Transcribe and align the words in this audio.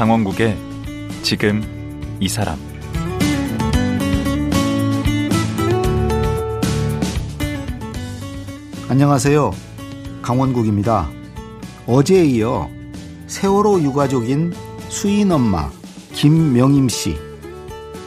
강원국의 0.00 0.56
지금 1.22 1.62
이 2.20 2.26
사람 2.26 2.56
안녕하세요. 8.88 9.50
강원국입니다. 10.22 11.06
어제에 11.86 12.24
이어 12.24 12.70
세월호 13.26 13.82
유가족인 13.82 14.54
수인 14.88 15.32
엄마 15.32 15.70
김명임 16.14 16.88
씨, 16.88 17.18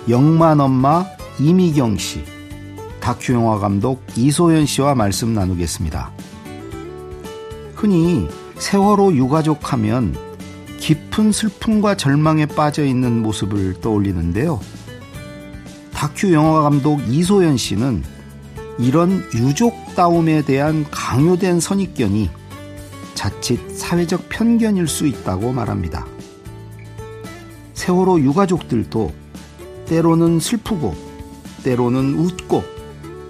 영만 0.10 0.62
엄마 0.62 1.06
이미경 1.40 2.00
씨, 2.00 2.24
다큐 3.02 3.34
영화 3.34 3.60
감독 3.60 4.04
이소연 4.16 4.66
씨와 4.66 4.96
말씀 4.96 5.36
나누겠습니다. 5.36 6.12
흔히 7.76 8.28
세월호 8.58 9.14
유가족 9.14 9.72
하면 9.74 10.33
깊은 10.84 11.32
슬픔과 11.32 11.96
절망에 11.96 12.46
빠져 12.46 12.84
있는 12.84 13.22
모습을 13.22 13.80
떠올리는데요. 13.80 14.60
다큐 15.94 16.34
영화 16.34 16.62
감독 16.64 17.00
이소연 17.08 17.56
씨는 17.56 18.04
이런 18.80 19.24
유족다움에 19.34 20.42
대한 20.42 20.86
강요된 20.92 21.62
선입견이 21.62 22.30
자칫 23.14 23.62
사회적 23.74 24.28
편견일 24.28 24.90
수 24.90 25.08
있다고 25.08 25.54
말합니다. 25.54 26.06
세월호 27.76 28.20
유가족들도 28.20 29.14
때로는 29.86 30.42
슬프고 30.42 30.96
때로는 31.64 32.16
웃고 32.16 32.62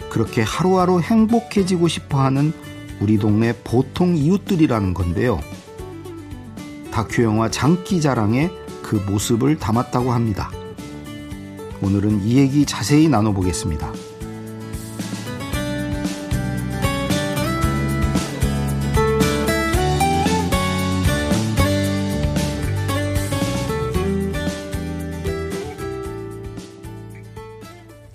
그렇게 0.09 0.41
하루하루 0.41 1.01
행복해지고 1.01 1.87
싶어 1.87 2.19
하는 2.19 2.51
우리 2.99 3.19
동네 3.19 3.53
보통 3.63 4.17
이웃들이라는 4.17 4.95
건데요. 4.95 5.39
다큐 6.93 7.23
영화 7.23 7.49
장기자랑에 7.49 8.51
그 8.83 8.97
모습을 8.97 9.57
담았다고 9.57 10.11
합니다. 10.11 10.51
오늘은 11.81 12.21
이 12.21 12.37
얘기 12.37 12.67
자세히 12.67 13.09
나눠보겠습니다. 13.09 13.91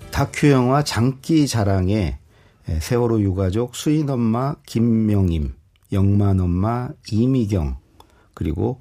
다큐 0.09 0.51
영화 0.51 0.85
장기 0.85 1.49
자랑에 1.49 2.17
세월호 2.79 3.19
유가족 3.19 3.75
수인 3.75 4.09
엄마 4.09 4.55
김명임, 4.65 5.53
영만 5.91 6.39
엄마 6.39 6.87
이미경, 7.11 7.75
그리고 8.39 8.79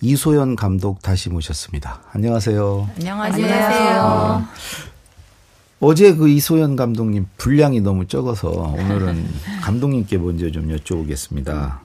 이소연 0.00 0.56
감독 0.56 1.02
다시 1.02 1.28
모셨습니다. 1.28 2.00
안녕하세요. 2.12 2.88
안녕하세요. 2.96 4.02
어, 4.02 4.42
어제 5.80 6.14
그 6.14 6.30
이소연 6.30 6.74
감독님 6.74 7.26
분량이 7.36 7.82
너무 7.82 8.06
적어서 8.06 8.48
오늘은 8.48 9.26
감독님께 9.60 10.16
먼저 10.16 10.50
좀 10.50 10.68
여쭤보겠습니다. 10.68 11.80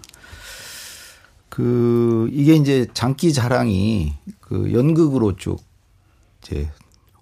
그 1.50 2.30
이게 2.32 2.56
이제 2.56 2.88
장기 2.94 3.34
자랑이 3.34 4.14
그 4.40 4.72
연극으로 4.72 5.36
쭉 5.36 5.62
이제 6.42 6.70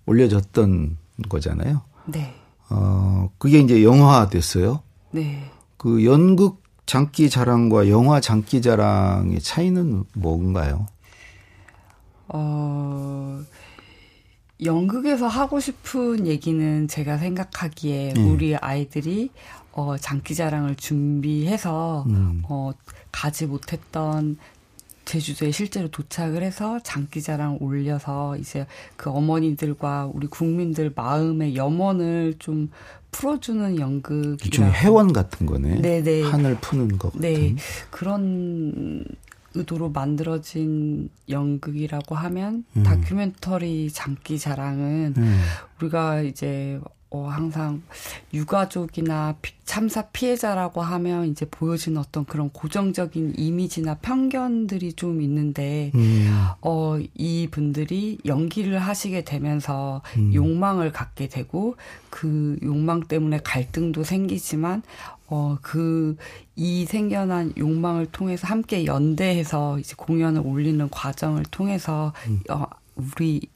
올려졌던 0.06 0.96
거잖아요. 1.28 1.82
네. 2.06 2.36
어 2.70 3.32
그게 3.40 3.60
이제 3.62 3.84
영화 3.84 4.30
됐어요. 4.30 4.84
네. 5.10 5.50
그 5.78 6.06
연극 6.06 6.67
장기 6.88 7.30
자랑과 7.30 7.90
영화 7.90 8.22
장기 8.22 8.62
자랑의 8.62 9.42
차이는 9.42 10.06
뭔가요? 10.14 10.88
어, 12.30 13.42
연극에서 14.64 15.28
하고 15.28 15.60
싶은 15.60 16.26
얘기는 16.26 16.88
제가 16.88 17.18
생각하기에 17.18 18.14
네. 18.14 18.22
우리 18.22 18.56
아이들이 18.56 19.32
어, 19.74 19.98
장기 19.98 20.34
자랑을 20.34 20.76
준비해서 20.76 22.06
음. 22.08 22.44
어, 22.48 22.72
가지 23.12 23.48
못했던 23.48 24.38
제주도에 25.08 25.52
실제로 25.52 25.88
도착을 25.88 26.44
해서 26.44 26.80
장기자랑 26.84 27.58
올려서 27.62 28.38
이제 28.38 28.68
그 28.98 29.10
어머니들과 29.10 30.12
우리 30.14 30.28
국민들 30.28 30.92
마음의 30.94 31.56
염원을 31.56 32.36
좀 32.40 32.70
풀어주는 33.12 33.80
연극. 33.80 34.38
일종의 34.46 34.72
회원 34.74 35.14
같은 35.14 35.46
거네. 35.46 35.82
네네. 35.82 36.24
한을 36.24 36.58
푸는 36.60 36.98
것 36.98 37.14
네. 37.16 37.34
같은. 37.34 37.56
네. 37.56 37.62
그런 37.90 39.06
의도로 39.56 39.90
만들어진 39.90 41.10
연극이라고 41.30 42.14
하면 42.14 42.66
음. 42.76 42.84
다큐멘터리 42.84 43.90
장기 43.92 44.38
자랑은 44.38 45.14
음. 45.18 45.42
우리가 45.80 46.22
이제 46.22 46.80
어, 47.10 47.28
항상 47.28 47.82
유가족이나 48.34 49.36
참사 49.64 50.02
피해자라고 50.08 50.82
하면 50.82 51.28
이제 51.28 51.46
보여지는 51.50 52.00
어떤 52.00 52.26
그런 52.26 52.50
고정적인 52.50 53.36
이미지나 53.38 53.96
편견들이 53.96 54.94
좀 54.94 55.22
있는데, 55.22 55.92
음. 55.96 56.30
어, 56.62 56.98
이 57.16 57.48
분들이 57.50 58.18
연기를 58.26 58.80
하시게 58.80 59.24
되면서 59.24 60.02
음. 60.18 60.34
욕망을 60.34 60.92
갖게 60.92 61.28
되고, 61.30 61.78
그 62.10 62.58
욕망 62.64 63.02
때문에 63.04 63.40
갈등도 63.44 64.04
생기지만, 64.04 64.84
어, 65.28 65.58
그, 65.62 66.18
이 66.56 66.86
생겨난 66.86 67.54
욕망을 67.58 68.08
통해서 68.08 68.48
함께 68.48 68.86
연대해서 68.86 69.80
이제 69.80 69.94
공연을 69.98 70.42
올리는 70.46 70.90
과정을 70.90 71.44
통해서, 71.52 72.14
음. 72.28 72.42
어, 72.50 72.66
우리 72.96 73.48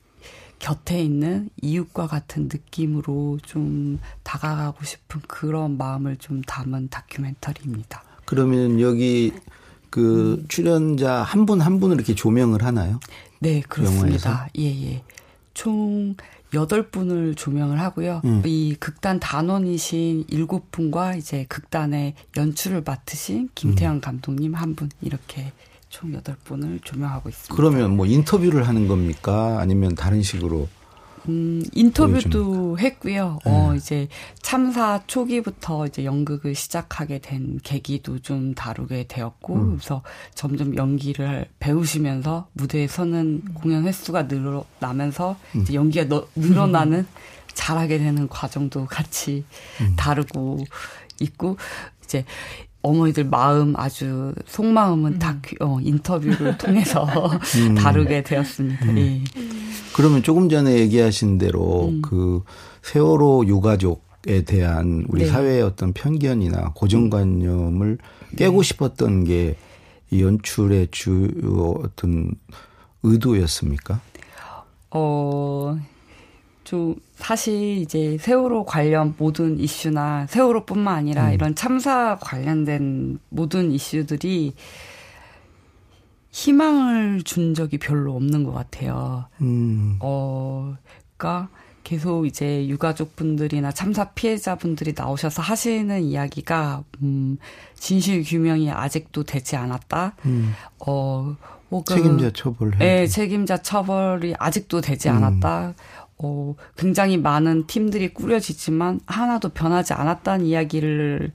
곁에 0.62 1.02
있는 1.02 1.50
이웃과 1.62 2.06
같은 2.06 2.44
느낌으로 2.44 3.40
좀 3.42 4.00
다가가고 4.22 4.86
싶은 4.86 5.22
그런 5.28 5.76
마음을 5.78 6.18
좀 6.18 6.42
담은 6.44 6.90
다큐멘터리입니다. 6.90 8.04
그러면 8.26 8.80
여기 8.80 9.34
그 9.90 10.36
음. 10.40 10.46
출연자 10.48 11.24
한 11.24 11.48
분한 11.48 11.66
한 11.66 11.80
분을 11.80 11.96
이렇게 11.96 12.14
조명을 12.14 12.64
하나요? 12.64 13.00
네, 13.40 13.62
그렇습니다. 13.62 14.48
예, 14.60 14.66
예. 14.66 15.04
총 15.56 16.16
8분을 16.54 17.36
조명을 17.36 17.80
하고요. 17.80 18.22
음. 18.26 18.44
이 18.46 18.76
극단 18.80 19.20
단원이신 19.20 20.28
7분과 20.28 21.18
이제 21.18 21.46
극단의 21.50 22.14
연출을 22.38 22.84
맡으신 22.86 23.50
김태형 23.56 23.96
음. 23.96 24.02
감독님 24.02 24.54
한 24.54 24.76
분 24.76 24.90
이렇게 25.02 25.52
총 25.92 26.14
8분을 26.14 26.84
조명하고 26.84 27.30
있습니다. 27.30 27.54
그러면 27.54 27.96
뭐 27.96 28.06
인터뷰를 28.06 28.68
하는 28.68 28.88
겁니까? 28.88 29.58
아니면 29.60 29.94
다른 29.94 30.24
식으로? 30.24 30.68
음, 31.28 31.62
인터뷰도 31.74 32.80
했고요. 32.80 33.40
어, 33.46 33.50
네. 33.50 33.56
어, 33.56 33.76
이제 33.76 34.08
참사 34.42 35.04
초기부터 35.06 35.86
이제 35.86 36.04
연극을 36.04 36.56
시작하게 36.56 37.20
된 37.20 37.60
계기도 37.62 38.20
좀 38.20 38.56
다루게 38.56 39.06
되었고, 39.08 39.56
음. 39.56 39.70
그래서 39.78 40.02
점점 40.34 40.76
연기를 40.76 41.48
배우시면서 41.60 42.48
무대에 42.54 42.88
서는 42.88 43.44
공연 43.54 43.86
횟수가 43.86 44.24
늘어나면서 44.24 45.36
음. 45.56 45.62
이제 45.62 45.74
연기가 45.74 46.06
너, 46.08 46.26
늘어나는 46.36 47.06
잘하게 47.54 48.00
되는 48.00 48.28
과정도 48.28 48.86
같이 48.86 49.44
음. 49.82 49.94
다루고 49.98 50.66
있고, 51.20 51.58
이제 52.04 52.26
어머니들 52.82 53.26
마음 53.26 53.76
아주 53.78 54.34
속마음은 54.48 55.14
음. 55.14 55.20
다큐 55.20 55.56
어, 55.60 55.80
인터뷰를 55.82 56.58
통해서 56.58 57.06
음. 57.68 57.76
다루게 57.76 58.24
되었습니다. 58.24 58.86
음. 58.86 58.98
예. 58.98 59.22
그러면 59.96 60.24
조금 60.24 60.50
전에 60.50 60.80
얘기하신 60.80 61.38
대로 61.38 61.90
음. 61.90 62.02
그 62.02 62.44
세월호 62.82 63.46
유가족에 63.46 64.44
대한 64.46 65.06
우리 65.10 65.24
네. 65.24 65.28
사회의 65.28 65.62
어떤 65.62 65.94
편견이나 65.94 66.72
고정관념을 66.76 67.98
깨고 68.38 68.62
네. 68.64 68.68
싶었던 68.68 69.24
게이 69.26 69.56
연출의 70.22 70.88
주 70.92 71.28
어떤 71.84 72.32
의도였습니까? 73.04 74.00
어, 74.92 75.78
좀 76.72 76.96
사실 77.16 77.80
이제 77.80 78.18
세월호 78.18 78.64
관련 78.64 79.14
모든 79.18 79.60
이슈나 79.60 80.26
세월호뿐만 80.28 80.96
아니라 80.96 81.28
음. 81.28 81.34
이런 81.34 81.54
참사 81.54 82.18
관련된 82.22 83.20
모든 83.28 83.74
이슈들이 83.74 84.54
희망을 86.30 87.24
준 87.24 87.56
적이 87.56 87.78
별로 87.78 88.16
없는 88.16 88.46
것 88.46 88.54
같아요. 88.54 89.26
음. 89.42 89.98
어, 90.00 90.78
그러니까 91.18 91.50
계속 91.84 92.26
이제 92.26 92.66
유가족분들이나 92.70 93.74
참사 93.74 94.12
피해자분들이 94.12 94.94
나오셔서 94.96 95.42
하시는 95.42 96.02
이야기가 96.02 96.86
음, 97.02 97.38
진실 97.76 98.24
규명이 98.24 98.72
아직도 98.72 99.26
되지 99.26 99.58
않았다. 99.58 100.16
음. 100.26 100.54
어, 100.88 101.36
혹은 101.72 101.96
책임자 101.96 102.32
처벌. 102.32 102.72
네, 102.80 103.08
책임자 103.08 103.58
처벌이 103.58 104.36
아직도 104.38 104.80
되지 104.82 105.10
음. 105.10 105.16
않았다. 105.16 105.74
어, 106.24 106.56
굉장히 106.78 107.18
많은 107.18 107.68
팀들이 107.68 108.14
꾸려지지만 108.14 109.00
하나도 109.06 109.50
변하지 109.50 109.94
않았다는 109.94 110.46
이야기를 110.46 111.32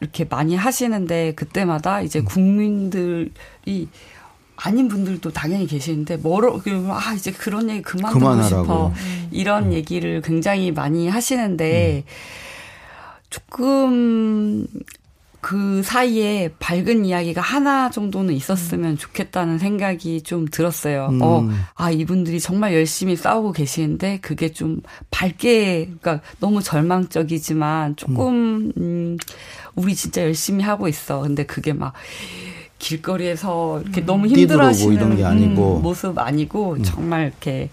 이렇게 0.00 0.24
많이 0.24 0.56
하시는데 0.56 1.34
그때마다 1.34 2.00
이제 2.00 2.20
음. 2.20 2.24
국민들이 2.24 3.30
아닌 4.56 4.88
분들도 4.88 5.30
당연히 5.32 5.66
계시는데 5.66 6.18
뭐로 6.18 6.58
그, 6.58 6.86
아 6.90 7.14
이제 7.14 7.32
그런 7.32 7.70
얘기 7.70 7.82
그만 7.82 8.12
듣고 8.12 8.42
싶어 8.42 8.88
음. 8.88 9.28
이런 9.30 9.66
음. 9.66 9.72
얘기를 9.72 10.20
굉장히 10.22 10.70
많이 10.70 11.08
하시는데 11.08 12.04
음. 12.06 12.10
조금 13.30 14.66
그 15.40 15.82
사이에 15.82 16.50
밝은 16.58 17.04
이야기가 17.04 17.40
하나 17.40 17.90
정도는 17.90 18.34
있었으면 18.34 18.96
좋겠다는 18.98 19.58
생각이 19.58 20.22
좀 20.22 20.46
들었어요. 20.46 21.08
음. 21.10 21.22
어, 21.22 21.48
아, 21.74 21.90
이분들이 21.90 22.40
정말 22.40 22.74
열심히 22.74 23.16
싸우고 23.16 23.52
계시는데 23.52 24.18
그게 24.20 24.52
좀 24.52 24.82
밝게, 25.10 25.90
그러니까 26.00 26.20
너무 26.40 26.62
절망적이지만 26.62 27.96
조금, 27.96 28.72
음, 28.76 29.16
우리 29.74 29.94
진짜 29.94 30.22
열심히 30.22 30.62
하고 30.62 30.88
있어. 30.88 31.20
근데 31.22 31.44
그게 31.44 31.72
막, 31.72 31.94
길거리에서 32.78 33.80
이렇게 33.82 34.00
음. 34.00 34.06
너무 34.06 34.26
힘들어하시는 34.26 34.94
이런 34.94 35.16
게 35.16 35.24
아니고. 35.24 35.80
모습 35.80 36.18
아니고 36.18 36.74
음. 36.74 36.82
정말 36.82 37.26
이렇게 37.26 37.70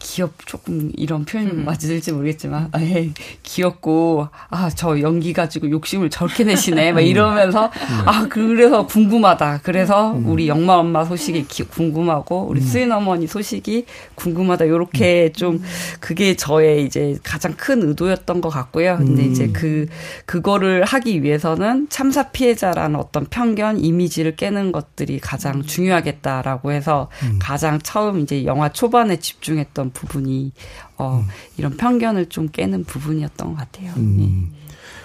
귀엽 0.00 0.32
조금 0.46 0.90
이런 0.96 1.24
표현 1.24 1.46
음. 1.48 1.64
맞을지 1.64 2.12
모르겠지만 2.12 2.72
에이, 2.76 3.12
귀엽고 3.44 4.28
아 4.48 4.70
저 4.80 4.98
연기 5.00 5.34
가지고 5.34 5.68
욕심을 5.68 6.08
저렇게 6.08 6.44
내시네 6.44 6.92
막 6.92 7.00
음. 7.00 7.06
이러면서 7.06 7.66
음. 7.66 8.08
아 8.08 8.26
그래서 8.30 8.86
궁금하다 8.86 9.60
그래서 9.62 10.12
음. 10.12 10.26
우리 10.26 10.48
영마 10.48 10.74
엄마 10.74 11.04
소식이 11.04 11.46
기, 11.48 11.64
궁금하고 11.64 12.46
우리 12.48 12.60
음. 12.60 12.66
수인 12.66 12.92
어머니 12.92 13.26
소식이 13.26 13.84
궁금하다 14.14 14.68
요렇게 14.68 15.24
음. 15.24 15.32
좀 15.34 15.62
그게 16.00 16.34
저의 16.34 16.84
이제 16.84 17.18
가장 17.22 17.52
큰 17.58 17.86
의도였던 17.86 18.40
것 18.40 18.48
같고요 18.48 18.96
근데 18.96 19.24
이제 19.24 19.48
그 19.48 19.86
그거를 20.24 20.84
하기 20.84 21.22
위해서는 21.22 21.88
참사 21.90 22.30
피해자라는 22.30 22.96
어떤 22.98 23.26
편견 23.26 23.84
이미지를 23.84 24.36
깨는 24.36 24.72
것들이 24.72 25.18
가장 25.18 25.62
중요하겠다라고 25.62 26.72
해서 26.72 27.10
가장 27.38 27.78
처음 27.82 28.20
이제 28.20 28.44
영화 28.44 28.70
초반에 28.70 29.16
집중했던 29.16 29.89
부분이 29.90 30.52
어, 30.96 31.24
음. 31.24 31.28
이런 31.56 31.76
편견을 31.76 32.26
좀 32.26 32.48
깨는 32.48 32.84
부분이었던 32.84 33.48
것 33.50 33.56
같아요. 33.56 33.92
음. 33.96 34.50
네. 34.52 34.58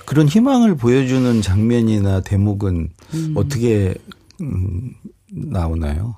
그런 0.06 0.28
희망을 0.28 0.76
보여주는 0.76 1.42
장면이나 1.42 2.22
대목은 2.22 2.90
음. 3.14 3.34
어떻게 3.36 3.96
음, 4.42 4.94
나오나요? 5.32 6.16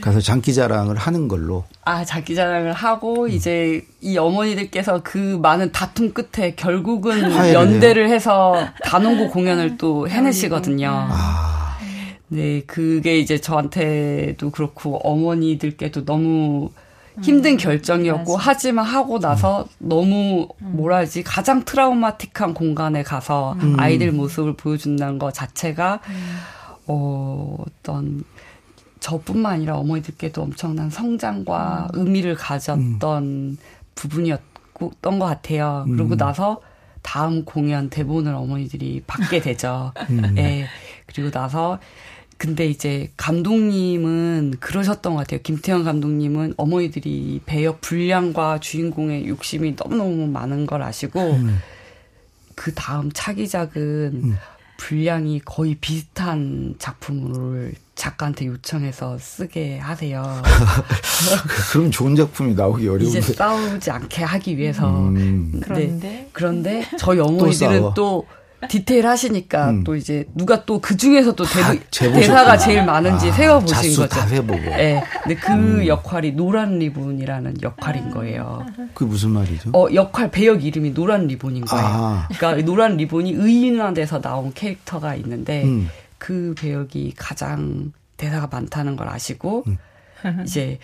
가서 0.00 0.20
장기자랑을 0.20 0.96
하는 0.96 1.28
걸로. 1.28 1.64
아, 1.84 2.04
장기자랑을 2.04 2.72
하고, 2.72 3.24
음. 3.24 3.30
이제 3.30 3.86
이 4.00 4.18
어머니들께서 4.18 5.02
그 5.02 5.38
많은 5.40 5.72
다툼 5.72 6.12
끝에 6.12 6.54
결국은 6.54 7.22
연대를 7.52 8.08
해요? 8.08 8.14
해서 8.14 8.68
단원고 8.84 9.30
공연을 9.30 9.78
또 9.78 10.08
해내시거든요. 10.08 10.88
아. 10.90 11.51
네, 12.32 12.62
그게 12.66 13.18
이제 13.18 13.38
저한테도 13.38 14.50
그렇고 14.50 14.96
어머니들께도 14.98 16.04
너무 16.04 16.70
힘든 17.20 17.52
음, 17.52 17.56
결정이었고 17.58 18.36
맞아. 18.36 18.50
하지만 18.50 18.86
하고 18.86 19.18
나서 19.18 19.68
음. 19.80 19.88
너무 19.88 20.48
뭐라 20.58 20.98
하지 20.98 21.22
가장 21.22 21.64
트라우마틱한 21.64 22.54
공간에 22.54 23.02
가서 23.02 23.54
음. 23.60 23.78
아이들 23.78 24.12
모습을 24.12 24.54
보여준다는 24.54 25.18
것 25.18 25.34
자체가 25.34 26.00
음. 26.08 26.38
어, 26.86 27.58
어떤 27.66 28.24
저뿐만 29.00 29.52
아니라 29.54 29.76
어머니들께도 29.76 30.40
엄청난 30.40 30.88
성장과 30.88 31.88
음. 31.94 32.00
의미를 32.00 32.34
가졌던 32.34 33.22
음. 33.22 33.58
부분이었던 33.94 35.18
것 35.18 35.18
같아요. 35.18 35.84
그러고 35.88 36.16
나서 36.16 36.62
다음 37.02 37.44
공연 37.44 37.90
대본을 37.90 38.32
어머니들이 38.32 39.02
받게 39.06 39.40
되죠. 39.42 39.92
예. 40.08 40.30
네. 40.30 40.66
그리고 41.06 41.30
나서 41.30 41.78
근데 42.42 42.66
이제 42.66 43.08
감독님은 43.16 44.54
그러셨던 44.58 45.12
것 45.12 45.20
같아요. 45.20 45.38
김태형 45.44 45.84
감독님은 45.84 46.54
어머니들이 46.56 47.40
배역 47.46 47.80
분량과 47.82 48.58
주인공의 48.58 49.28
욕심이 49.28 49.76
너무너무 49.78 50.26
많은 50.26 50.66
걸 50.66 50.82
아시고 50.82 51.20
음. 51.20 51.60
그 52.56 52.74
다음 52.74 53.12
차기작은 53.12 54.20
음. 54.24 54.36
분량이 54.76 55.40
거의 55.44 55.76
비슷한 55.76 56.74
작품을 56.80 57.74
작가한테 57.94 58.46
요청해서 58.46 59.18
쓰게 59.18 59.78
하세요. 59.78 60.42
그럼 61.70 61.92
좋은 61.92 62.16
작품이 62.16 62.56
나오기 62.56 62.88
어려운데. 62.88 63.20
이제 63.20 63.34
싸우지 63.34 63.88
않게 63.88 64.24
하기 64.24 64.56
위해서. 64.56 64.90
음. 64.90 65.60
그런데 65.62 66.28
그런데 66.32 66.84
저희 66.98 67.20
어머니들은 67.20 67.80
또, 67.80 67.94
또 67.94 68.26
디테일 68.68 69.06
하시니까 69.06 69.70
음. 69.70 69.84
또 69.84 69.96
이제 69.96 70.24
누가 70.34 70.64
또 70.64 70.80
그 70.80 70.96
중에서 70.96 71.34
또 71.34 71.44
대사가 71.90 72.56
제일 72.56 72.84
많은지 72.84 73.30
아, 73.30 73.32
세워 73.32 73.60
보신 73.60 73.96
거죠. 73.96 74.08
다 74.08 74.26
세보고. 74.26 74.60
네. 74.60 75.02
근데 75.22 75.34
그 75.36 75.52
음. 75.52 75.86
역할이 75.86 76.32
노란 76.32 76.78
리본이라는 76.78 77.62
역할인 77.62 78.10
거예요. 78.10 78.64
그 78.94 79.04
무슨 79.04 79.30
말이죠? 79.30 79.70
어 79.74 79.86
역할 79.94 80.30
배역 80.30 80.64
이름이 80.64 80.94
노란 80.94 81.26
리본인 81.26 81.64
거예요. 81.64 81.86
아. 81.86 82.28
그러니까 82.36 82.64
노란 82.64 82.96
리본이 82.96 83.32
의인화돼서 83.32 84.20
나온 84.20 84.52
캐릭터가 84.52 85.14
있는데 85.16 85.64
음. 85.64 85.88
그 86.18 86.54
배역이 86.58 87.14
가장 87.16 87.92
대사가 88.16 88.48
많다는 88.50 88.96
걸 88.96 89.08
아시고 89.08 89.64
음. 89.66 89.78
이제 90.44 90.78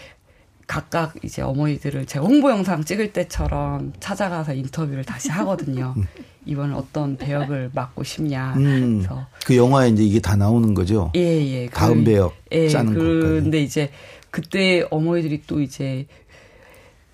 각각 0.68 1.14
이제 1.24 1.40
어머니들을 1.40 2.04
제 2.06 2.18
홍보 2.18 2.50
영상 2.50 2.84
찍을 2.84 3.14
때처럼 3.14 3.94
찾아가서 4.00 4.52
인터뷰를 4.52 5.02
다시 5.02 5.30
하거든요. 5.30 5.94
음. 5.96 6.04
이번엔 6.44 6.76
어떤 6.76 7.16
배역을 7.16 7.70
맡고 7.74 8.04
싶냐. 8.04 8.54
음, 8.58 8.98
그래서 8.98 9.26
그 9.44 9.56
영화에 9.56 9.88
이제 9.88 10.04
이게 10.04 10.20
다 10.20 10.36
나오는 10.36 10.74
거죠. 10.74 11.10
예, 11.16 11.20
예. 11.20 11.68
다음 11.70 12.04
그, 12.04 12.04
배역 12.04 12.34
예, 12.52 12.68
짜는 12.68 12.94
거. 12.94 13.00
그런데 13.00 13.62
이제 13.62 13.90
그때 14.30 14.84
어머니들이 14.90 15.42
또 15.46 15.60
이제 15.60 16.06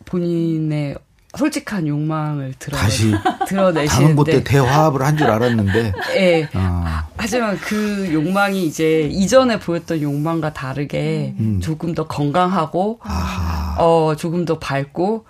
본인의 0.04 0.96
솔직한 1.36 1.86
욕망을 1.88 2.54
드러 2.58 2.76
다시 2.76 3.12
드러내시는데 3.48 4.24
때 4.24 4.44
대화합을 4.44 5.02
한 5.02 5.16
줄 5.16 5.26
알았는데. 5.28 5.92
예. 6.16 6.48
아. 6.52 7.06
하지만 7.16 7.56
그 7.58 8.10
욕망이 8.12 8.66
이제 8.66 9.08
이전에 9.10 9.58
보였던 9.58 10.00
욕망과 10.02 10.52
다르게 10.52 11.34
음. 11.38 11.60
조금 11.62 11.94
더 11.94 12.06
건강하고 12.06 12.98
아하. 13.02 13.76
어 13.82 14.14
조금 14.16 14.44
더 14.44 14.58
밝고 14.58 15.24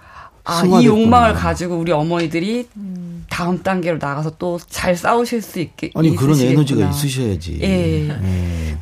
아, 0.47 0.63
이 0.63 0.85
욕망을 0.85 1.33
가지고 1.33 1.77
우리 1.79 1.91
어머니들이 1.93 2.69
음. 2.77 3.25
다음 3.31 3.63
단계로 3.63 3.97
나가서 3.99 4.37
또 4.37 4.59
잘 4.69 4.95
싸우실 4.97 5.41
수 5.41 5.59
있게 5.61 5.91
아니 5.95 6.15
그런 6.15 6.39
에너지가 6.39 6.91
있으셔야지. 6.91 7.61
예. 7.63 8.09
예. 8.11 8.79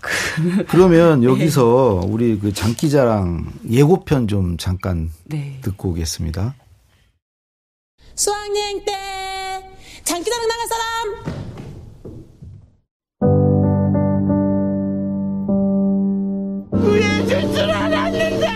그러면 0.68 1.22
예. 1.24 1.26
여기서 1.28 2.00
예. 2.02 2.08
우리 2.08 2.38
그 2.40 2.52
장기자랑 2.52 3.46
예고편 3.70 4.26
좀 4.26 4.56
잠깐 4.56 5.10
네. 5.24 5.58
듣고 5.62 5.90
오겠습니다. 5.90 6.54
수학여행 8.14 8.84
때 8.84 8.92
장기자랑 10.04 10.48
나갈 10.48 10.66
사람. 10.68 10.82
구해줄 16.70 17.52
줄 17.52 17.70
알았는데. 17.70 18.46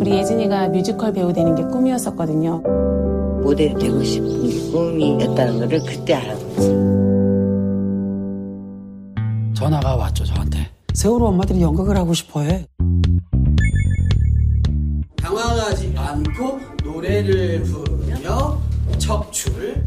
우리 0.00 0.10
예진이가 0.18 0.68
뮤지컬 0.68 1.12
배우 1.12 1.32
되는 1.32 1.54
게 1.54 1.62
꿈이었었거든요. 1.64 2.62
모델 3.42 3.74
되고 3.74 4.02
싶은 4.02 4.48
게 4.48 4.70
꿈이었다는 4.70 5.58
거를 5.60 5.80
그때 5.80 6.14
알았지. 6.14 6.90
전화가 9.54 9.96
왔죠 9.96 10.24
저한테. 10.24 10.70
세월호 10.94 11.26
엄마들이 11.26 11.60
연극을 11.60 11.96
하고 11.96 12.14
싶어해. 12.14 12.66
당황하지 15.16 15.94
않고 15.96 16.58
노래를 17.00 17.62
부르며 17.62 18.58
척출. 18.98 19.82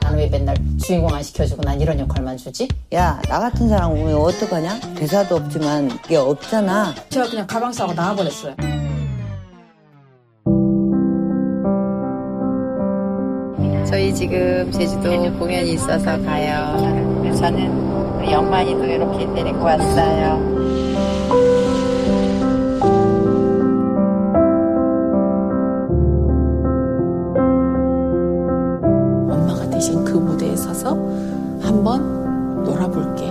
나는 0.00 0.18
왜 0.18 0.28
맨날 0.28 0.56
주인공 0.78 1.12
안 1.12 1.20
시켜주고 1.20 1.62
난 1.62 1.80
이런 1.80 1.98
역할만 1.98 2.36
주지? 2.36 2.68
야, 2.94 3.20
나 3.28 3.40
같은 3.40 3.68
사람 3.68 3.90
오면 3.90 4.14
어떡하냐? 4.14 4.94
대사도 4.94 5.34
없지만 5.34 5.90
이게 6.04 6.16
없잖아. 6.16 6.94
제가 7.08 7.28
그냥 7.28 7.46
가방 7.48 7.72
싸고 7.72 7.92
나와버렸어요. 7.94 8.54
저희 13.88 14.14
지금 14.14 14.70
제주도 14.70 15.10
공연이 15.38 15.72
있어서 15.72 16.04
가요. 16.22 17.34
저는 17.36 18.16
우리 18.18 18.30
영만이도 18.30 18.84
이렇게 18.84 19.34
데리고 19.34 19.64
왔어요. 19.64 20.75
가서 30.86 30.94
한번 31.62 32.62
놀아볼게. 32.62 33.26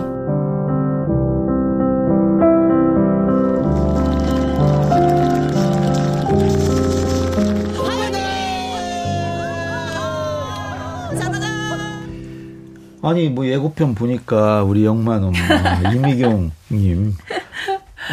아니 13.01 13.29
뭐 13.29 13.45
예고편 13.45 13.93
보니까 13.93 14.63
우리 14.63 14.83
영만 14.83 15.23
엄마 15.23 15.91
이미경님 15.93 17.13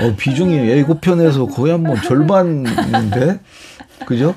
어 0.02 0.16
비중이 0.18 0.68
예고편에서 0.68 1.46
거의 1.46 1.72
한번 1.72 1.96
절반인데 2.02 3.40
그죠? 4.06 4.34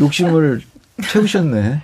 욕심을 0.00 0.62
채우셨네. 1.08 1.80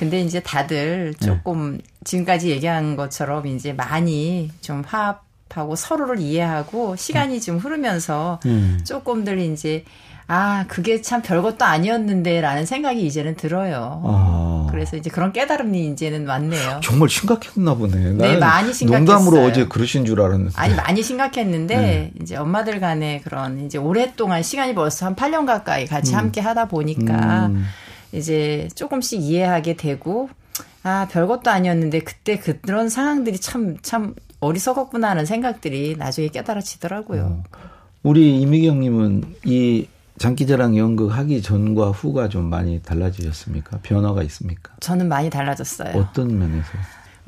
근데 0.00 0.22
이제 0.22 0.40
다들 0.40 1.12
조금 1.22 1.76
네. 1.76 1.82
지금까지 2.04 2.48
얘기한 2.48 2.96
것처럼 2.96 3.46
이제 3.46 3.74
많이 3.74 4.50
좀 4.62 4.82
화합하고 4.86 5.76
서로를 5.76 6.20
이해하고 6.20 6.96
시간이 6.96 7.42
좀 7.42 7.58
흐르면서 7.58 8.40
음. 8.46 8.80
조금들 8.82 9.38
이제 9.40 9.84
아, 10.26 10.64
그게 10.68 11.02
참 11.02 11.20
별것도 11.20 11.66
아니었는데 11.66 12.40
라는 12.40 12.64
생각이 12.64 13.04
이제는 13.04 13.34
들어요. 13.34 14.00
아. 14.06 14.68
그래서 14.70 14.96
이제 14.96 15.10
그런 15.10 15.34
깨달음이 15.34 15.88
이제는 15.88 16.26
왔네요. 16.26 16.80
정말 16.82 17.10
심각했나 17.10 17.74
보네. 17.74 18.12
네, 18.12 18.38
많이 18.38 18.72
심각했어요. 18.72 19.18
농담으로 19.18 19.44
어제 19.44 19.66
그러신 19.66 20.06
줄 20.06 20.22
알았는데. 20.22 20.52
아니, 20.54 20.74
많이 20.76 21.02
심각했는데, 21.02 21.76
네. 21.76 22.12
이제 22.22 22.36
엄마들 22.36 22.78
간에 22.78 23.20
그런 23.22 23.66
이제 23.66 23.76
오랫동안 23.76 24.44
시간이 24.44 24.74
벌써 24.76 25.04
한 25.04 25.16
8년 25.16 25.46
가까이 25.46 25.86
같이 25.86 26.12
음. 26.12 26.18
함께 26.18 26.40
하다 26.40 26.68
보니까 26.68 27.48
음. 27.48 27.66
이제 28.12 28.68
조금씩 28.74 29.20
이해하게 29.20 29.76
되고, 29.76 30.28
아, 30.82 31.06
별것도 31.10 31.50
아니었는데 31.50 32.00
그때 32.00 32.38
그런 32.38 32.88
상황들이 32.88 33.38
참, 33.38 33.76
참 33.82 34.14
어리석었구나 34.40 35.10
하는 35.10 35.26
생각들이 35.26 35.96
나중에 35.96 36.28
깨달아지더라고요. 36.28 37.22
어. 37.22 37.42
우리 38.02 38.40
이미경님은 38.40 39.34
이 39.44 39.86
장기자랑 40.18 40.76
연극 40.76 41.10
하기 41.10 41.42
전과 41.42 41.90
후가 41.90 42.28
좀 42.28 42.50
많이 42.50 42.82
달라지셨습니까? 42.82 43.78
변화가 43.82 44.22
있습니까? 44.24 44.72
저는 44.80 45.08
많이 45.08 45.30
달라졌어요. 45.30 45.96
어떤 45.96 46.38
면에서? 46.38 46.68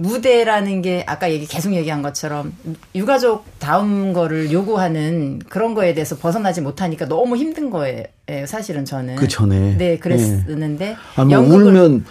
무대라는 0.03 0.83
게 0.83 1.05
아까 1.07 1.31
얘기 1.31 1.47
계속 1.47 1.75
얘기한 1.75 2.03
것처럼 2.03 2.53
유가족 2.95 3.45
다음 3.59 4.13
거를 4.13 4.51
요구하는 4.53 5.39
그런 5.49 5.75
거에 5.75 5.95
대해서 5.95 6.17
벗어나지 6.17 6.61
못하니까 6.61 7.07
너무 7.07 7.37
힘든 7.37 7.71
거예요. 7.71 8.05
사실은 8.47 8.85
저는 8.85 9.17
그 9.17 9.29
전에 9.29 9.77
네 9.77 9.99
그랬었는데 9.99 10.87
네. 10.87 10.97
아, 11.17 11.25
뭐 11.25 11.39
울면 11.39 12.05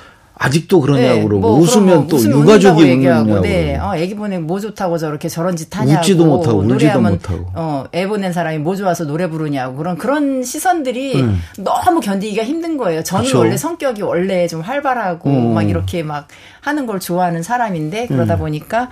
아직도 0.43 0.81
그러냐고 0.81 1.15
네, 1.19 1.23
그러고 1.23 1.39
뭐 1.39 1.59
웃으면 1.59 2.07
또 2.07 2.17
유가족이 2.19 2.83
웃냐고 2.83 3.41
네. 3.41 3.77
어, 3.77 3.95
애기 3.95 4.15
보내면 4.15 4.47
뭐 4.47 4.59
좋다고 4.59 4.97
저렇게 4.97 5.29
저런 5.29 5.55
짓 5.55 5.77
하냐고 5.77 5.99
웃지도 5.99 6.25
못하고 6.25 6.59
울지도 6.61 6.99
못하고 6.99 7.45
어, 7.53 7.83
애 7.93 8.07
보낸 8.07 8.33
사람이 8.33 8.57
뭐 8.57 8.75
좋아서 8.75 9.05
노래 9.05 9.29
부르냐고 9.29 9.75
그런 9.75 9.99
그런 9.99 10.43
시선들이 10.43 11.21
네. 11.21 11.35
너무 11.59 11.99
견디기가 11.99 12.43
힘든 12.43 12.77
거예요. 12.77 13.03
저는 13.03 13.25
그쵸? 13.25 13.37
원래 13.37 13.55
성격이 13.55 14.01
원래 14.01 14.47
좀 14.47 14.61
활발하고 14.61 15.29
음. 15.29 15.53
막 15.53 15.69
이렇게 15.69 16.01
막 16.01 16.27
하는 16.61 16.87
걸 16.87 16.99
좋아하는 16.99 17.43
사람인데 17.43 18.07
그러다 18.07 18.33
음. 18.35 18.39
보니까 18.39 18.89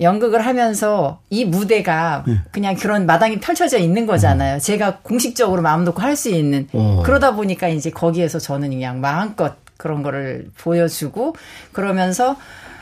연극을 0.00 0.44
하면서 0.44 1.20
이 1.30 1.44
무대가 1.44 2.24
네. 2.26 2.38
그냥 2.50 2.74
그런 2.74 3.06
마당이 3.06 3.38
펼쳐져 3.38 3.78
있는 3.78 4.04
거잖아요. 4.04 4.56
음. 4.56 4.58
제가 4.58 4.98
공식적으로 5.02 5.62
마음 5.62 5.84
놓고 5.84 6.02
할 6.02 6.16
수 6.16 6.28
있는. 6.28 6.66
어. 6.72 7.02
그러다 7.04 7.34
보니까 7.36 7.68
이제 7.68 7.90
거기에서 7.90 8.38
저는 8.40 8.70
그냥 8.70 9.00
마음껏 9.00 9.54
그런 9.76 10.02
거를 10.02 10.48
보여주고 10.58 11.34
그러면서 11.72 12.36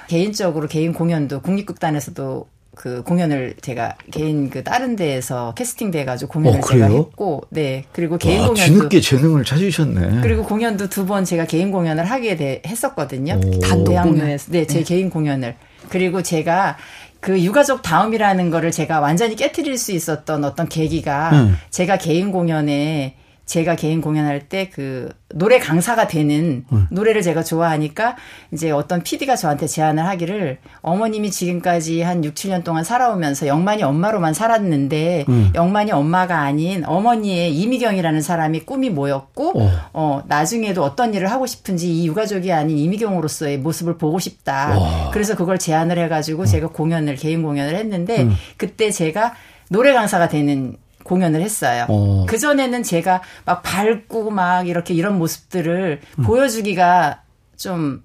개인적으로 0.09 0.69
개인 0.69 0.93
공연도 0.93 1.41
국립극단에서도 1.41 2.47
그 2.77 3.03
공연을 3.05 3.55
제가 3.61 3.95
개인 4.11 4.51
그 4.51 4.65
다른 4.65 4.97
데에서 4.97 5.55
캐스팅 5.55 5.93
돼 5.93 6.05
가지고 6.05 6.33
공연을 6.33 6.59
어, 6.59 6.63
제가 6.63 6.87
했고 6.87 7.43
네 7.51 7.85
그리고 7.93 8.19
개인 8.19 8.41
와, 8.41 8.49
공연도 8.49 8.73
뒤늦게 8.75 9.01
재능을 9.01 9.45
찾으셨네. 9.45 10.21
그리고 10.23 10.43
공연도 10.43 10.89
두 10.89 11.07
번 11.07 11.25
제가 11.25 11.45
개인 11.47 11.71
공연을 11.71 12.05
하게 12.05 12.35
돼, 12.37 12.63
했었거든요. 12.67 13.39
단대학로에서 13.63 14.51
네제 14.51 14.79
네. 14.79 14.83
개인 14.85 15.09
공연을 15.11 15.55
그리고 15.89 16.23
제가 16.23 16.77
그 17.21 17.41
유가족 17.41 17.83
다음이라는 17.83 18.51
거를 18.51 18.71
제가 18.71 19.01
완전히 19.01 19.37
깨뜨릴 19.37 19.79
수 19.79 19.93
있었던 19.93 20.45
어떤 20.45 20.69
계기가 20.69 21.31
음. 21.33 21.57
제가 21.71 21.97
개인 21.97 22.33
공연에 22.33 23.15
제가 23.47 23.77
개인 23.77 24.01
공연할 24.01 24.49
때 24.49 24.65
그 24.75 25.09
노래 25.35 25.59
강사가 25.59 26.07
되는 26.07 26.65
음. 26.73 26.87
노래를 26.91 27.23
제가 27.23 27.43
좋아하니까 27.43 28.17
이제 28.53 28.71
어떤 28.71 29.03
PD가 29.03 29.37
저한테 29.37 29.67
제안을 29.67 30.05
하기를 30.07 30.59
어머님이 30.81 31.31
지금까지 31.31 32.03
한 32.03 32.25
6, 32.25 32.35
7년 32.35 32.65
동안 32.65 32.83
살아오면서 32.83 33.47
영만이 33.47 33.83
엄마로만 33.83 34.35
살았는데 34.35 35.27
음. 35.29 35.53
영만이 35.55 35.93
엄마가 35.93 36.41
아닌 36.41 36.85
어머니의 36.85 37.55
이미경이라는 37.57 38.21
사람이 38.21 38.61
꿈이 38.61 38.91
뭐였고 38.91 39.61
어. 39.61 39.71
어. 39.93 40.23
나중에도 40.27 40.83
어떤 40.83 41.15
일을 41.15 41.31
하고 41.31 41.47
싶은지 41.47 42.03
이 42.03 42.07
유가족이 42.07 42.53
아닌 42.53 42.79
이미경으로서의 42.79 43.59
모습을 43.59 43.99
보고 43.99 44.19
싶다. 44.19 44.79
와. 44.79 45.11
그래서 45.13 45.37
그걸 45.37 45.59
제안을 45.59 45.99
해 45.99 46.09
가지고 46.09 46.43
음. 46.43 46.47
제가 46.47 46.69
공연을 46.69 47.17
개인 47.17 47.43
공연을 47.43 47.77
했는데 47.77 48.23
음. 48.23 48.35
그때 48.57 48.91
제가 48.91 49.35
노래 49.69 49.93
강사가 49.93 50.29
되는 50.29 50.77
공연을 51.05 51.41
했어요. 51.41 51.87
어. 51.89 52.27
그 52.29 52.39
전에는 52.39 52.83
제가 52.83 53.23
막 53.45 53.63
밝고 53.63 54.31
막 54.31 54.67
이렇게 54.67 54.95
이런 54.95 55.19
모습들을 55.19 56.01
음. 56.19 56.23
보여주기가 56.25 57.23
좀 57.57 58.03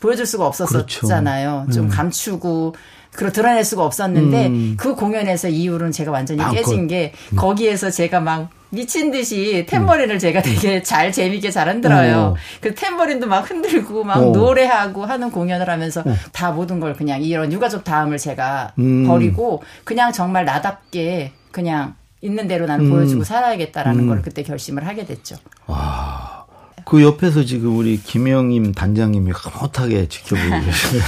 보여줄 0.00 0.26
수가 0.26 0.46
없었잖아요. 0.46 1.64
그렇죠. 1.64 1.72
좀 1.72 1.84
음. 1.84 1.88
감추고 1.88 2.74
그걸 3.12 3.32
드러낼 3.32 3.64
수가 3.64 3.84
없었는데 3.84 4.46
음. 4.46 4.74
그 4.76 4.94
공연에서 4.94 5.48
이후로는 5.48 5.92
제가 5.92 6.10
완전히 6.10 6.42
아, 6.42 6.50
깨진 6.50 6.88
게 6.88 7.12
음. 7.32 7.36
거기에서 7.36 7.90
제가 7.90 8.20
막 8.20 8.50
미친 8.70 9.12
듯이 9.12 9.66
탬버린을 9.68 10.16
음. 10.16 10.18
제가 10.18 10.42
되게 10.42 10.82
잘 10.82 11.12
재밌게 11.12 11.52
잘 11.52 11.68
흔들어요. 11.68 12.18
어. 12.18 12.34
그 12.60 12.74
탬버린도 12.74 13.28
막 13.28 13.48
흔들고 13.48 14.02
막 14.02 14.16
어. 14.18 14.30
노래하고 14.32 15.04
하는 15.04 15.30
공연을 15.30 15.70
하면서 15.70 16.00
어. 16.00 16.14
다 16.32 16.50
모든 16.50 16.80
걸 16.80 16.94
그냥 16.94 17.22
이런 17.22 17.52
유가족 17.52 17.84
다음을 17.84 18.18
제가 18.18 18.72
음. 18.78 19.06
버리고 19.06 19.62
그냥 19.84 20.10
정말 20.12 20.44
나답게 20.44 21.32
그냥 21.52 21.94
있는 22.24 22.48
대로 22.48 22.64
나는 22.64 22.86
음. 22.86 22.90
보여주고 22.90 23.22
살아야겠다라는 23.22 24.04
음. 24.04 24.08
걸 24.08 24.22
그때 24.22 24.42
결심을 24.42 24.86
하게 24.86 25.04
됐죠. 25.04 25.36
와. 25.66 26.46
그 26.86 27.02
옆에서 27.02 27.44
지금 27.44 27.76
우리 27.76 27.98
김영임 27.98 28.72
단장님이 28.72 29.30
흐뭇하게 29.32 30.08
지켜보고 30.08 30.48
계시네. 30.64 31.02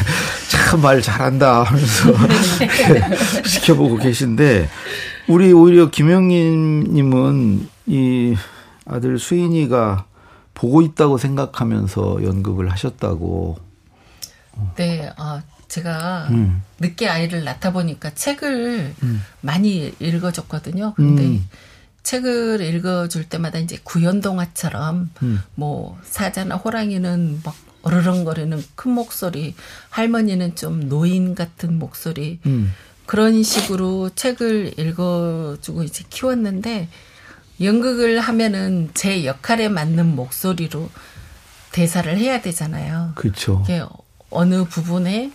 참말 0.51 1.01
잘한다 1.01 1.63
하면서 1.65 2.13
지켜보고 3.49 3.97
계신데 3.97 4.69
우리 5.29 5.53
오히려 5.53 5.91
김영임님은 5.91 7.69
이 7.87 8.35
아들 8.85 9.19
수인이가 9.19 10.05
보고 10.53 10.83
있다고 10.83 11.17
생각하면서 11.19 12.25
연극을 12.25 12.71
하셨다고. 12.71 13.59
네, 14.77 15.11
아 15.17 15.43
제가 15.69 16.29
음. 16.31 16.63
늦게 16.79 17.09
아이를 17.09 17.45
낳다 17.45 17.73
보니까 17.73 18.15
책을 18.15 18.95
음. 19.03 19.23
많이 19.41 19.95
읽어줬거든요. 19.99 20.95
근데 20.95 21.25
음. 21.25 21.49
책을 22.03 22.61
읽어줄 22.61 23.29
때마다 23.29 23.59
이제 23.59 23.79
구연동화처럼 23.83 25.11
음. 25.23 25.43
뭐 25.55 25.99
사자나 26.05 26.57
호랑이는 26.57 27.41
막 27.45 27.57
어르렁거리는 27.83 28.63
큰 28.75 28.93
목소리, 28.93 29.55
할머니는 29.91 30.57
좀 30.57 30.89
노인 30.89 31.35
같은 31.35 31.79
목소리 31.79 32.41
음. 32.47 32.73
그런 33.07 33.43
식으로 33.43 34.11
책을 34.15 34.79
읽어주고 34.79 35.85
이제 35.85 36.05
키웠는데 36.11 36.89
연극을 37.61 38.21
하면은 38.21 38.91
제 38.95 39.25
역할에 39.25 39.69
맞는 39.69 40.15
목소리로 40.15 40.91
대사를 41.73 42.17
해야 42.19 42.41
되잖아요. 42.41 43.13
그렇죠. 43.15 43.65
어느 44.31 44.65
부분에 44.65 45.33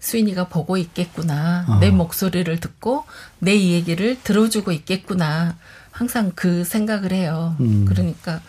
수인이가 0.00 0.48
보고 0.48 0.76
있겠구나. 0.76 1.66
어. 1.68 1.78
내 1.78 1.90
목소리를 1.90 2.58
듣고 2.58 3.04
내 3.38 3.58
얘기를 3.60 4.18
들어주고 4.22 4.72
있겠구나. 4.72 5.56
항상 5.92 6.32
그 6.34 6.64
생각을 6.64 7.12
해요. 7.12 7.54
음. 7.60 7.84
그러니까 7.86 8.40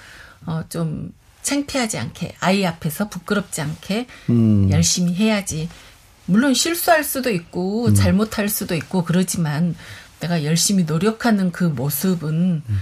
어, 0.46 0.64
좀 0.70 1.14
창피하지 1.44 1.98
않게 1.98 2.36
아이 2.40 2.66
앞에서 2.66 3.10
부끄럽지 3.10 3.62
않게 3.62 4.08
음. 4.30 4.72
열심히 4.72 5.14
해야지. 5.14 5.70
물론 6.26 6.54
실수할 6.54 7.04
수도 7.04 7.30
있고 7.30 7.88
음. 7.88 7.96
잘못할 7.96 8.48
수도 8.48 8.74
있고 8.76 9.04
그러지만 9.04 9.76
내가 10.22 10.44
열심히 10.46 10.86
노력하는 10.86 11.52
그 11.52 11.66
모습은 11.66 12.64
음. 12.68 12.82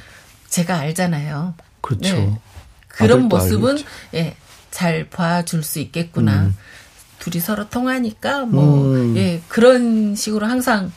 제가 0.49 0.77
알잖아요. 0.77 1.55
그렇죠. 1.81 2.15
네. 2.15 2.39
그런 2.88 3.23
모습은 3.29 3.77
예, 4.13 4.35
잘 4.71 5.09
봐줄 5.09 5.63
수 5.63 5.79
있겠구나. 5.79 6.51
음. 7.19 7.31
둘이 7.31 7.41
서로 7.41 7.69
통하니까 7.69 8.45
뭐 8.45 8.93
음. 8.95 9.17
예, 9.17 9.41
그런 9.47 10.15
식으로 10.15 10.47
항상 10.47 10.91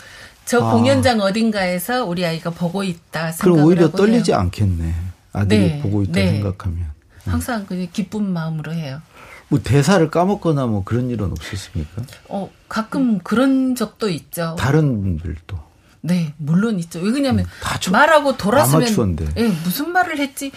저 0.45 0.65
아. 0.65 0.73
공연장 0.73 1.21
어딘가에서 1.21 2.05
우리 2.05 2.25
아이가 2.25 2.51
보고 2.51 2.83
있다 2.83 3.33
생각을 3.33 3.53
그럼 3.55 3.67
오히려 3.67 3.91
떨리지 3.91 4.33
해요. 4.33 4.41
않겠네. 4.41 4.95
아들이 5.33 5.61
네, 5.61 5.81
보고 5.83 6.03
있다 6.03 6.13
네. 6.13 6.33
생각하면. 6.33 6.79
음. 6.79 7.33
항상 7.33 7.67
그 7.67 7.89
기쁜 7.93 8.33
마음으로 8.33 8.73
해요. 8.73 9.01
뭐 9.49 9.61
대사를 9.63 10.11
까먹거나 10.11 10.67
뭐 10.67 10.83
그런 10.83 11.11
일은 11.11 11.31
없었습니까? 11.31 12.03
어, 12.29 12.51
가끔 12.69 13.19
그런 13.19 13.75
적도 13.75 14.09
있죠. 14.09 14.57
다른 14.59 15.01
분들도. 15.03 15.59
네, 16.01 16.35
물론 16.39 16.79
있죠. 16.81 17.01
왜냐면 17.01 17.45
음, 17.45 17.93
말하고 17.93 18.37
돌아서면 18.37 18.87
아마추어인데. 18.89 19.27
예, 19.37 19.49
무슨 19.63 19.93
말을 19.93 20.19
했지? 20.19 20.51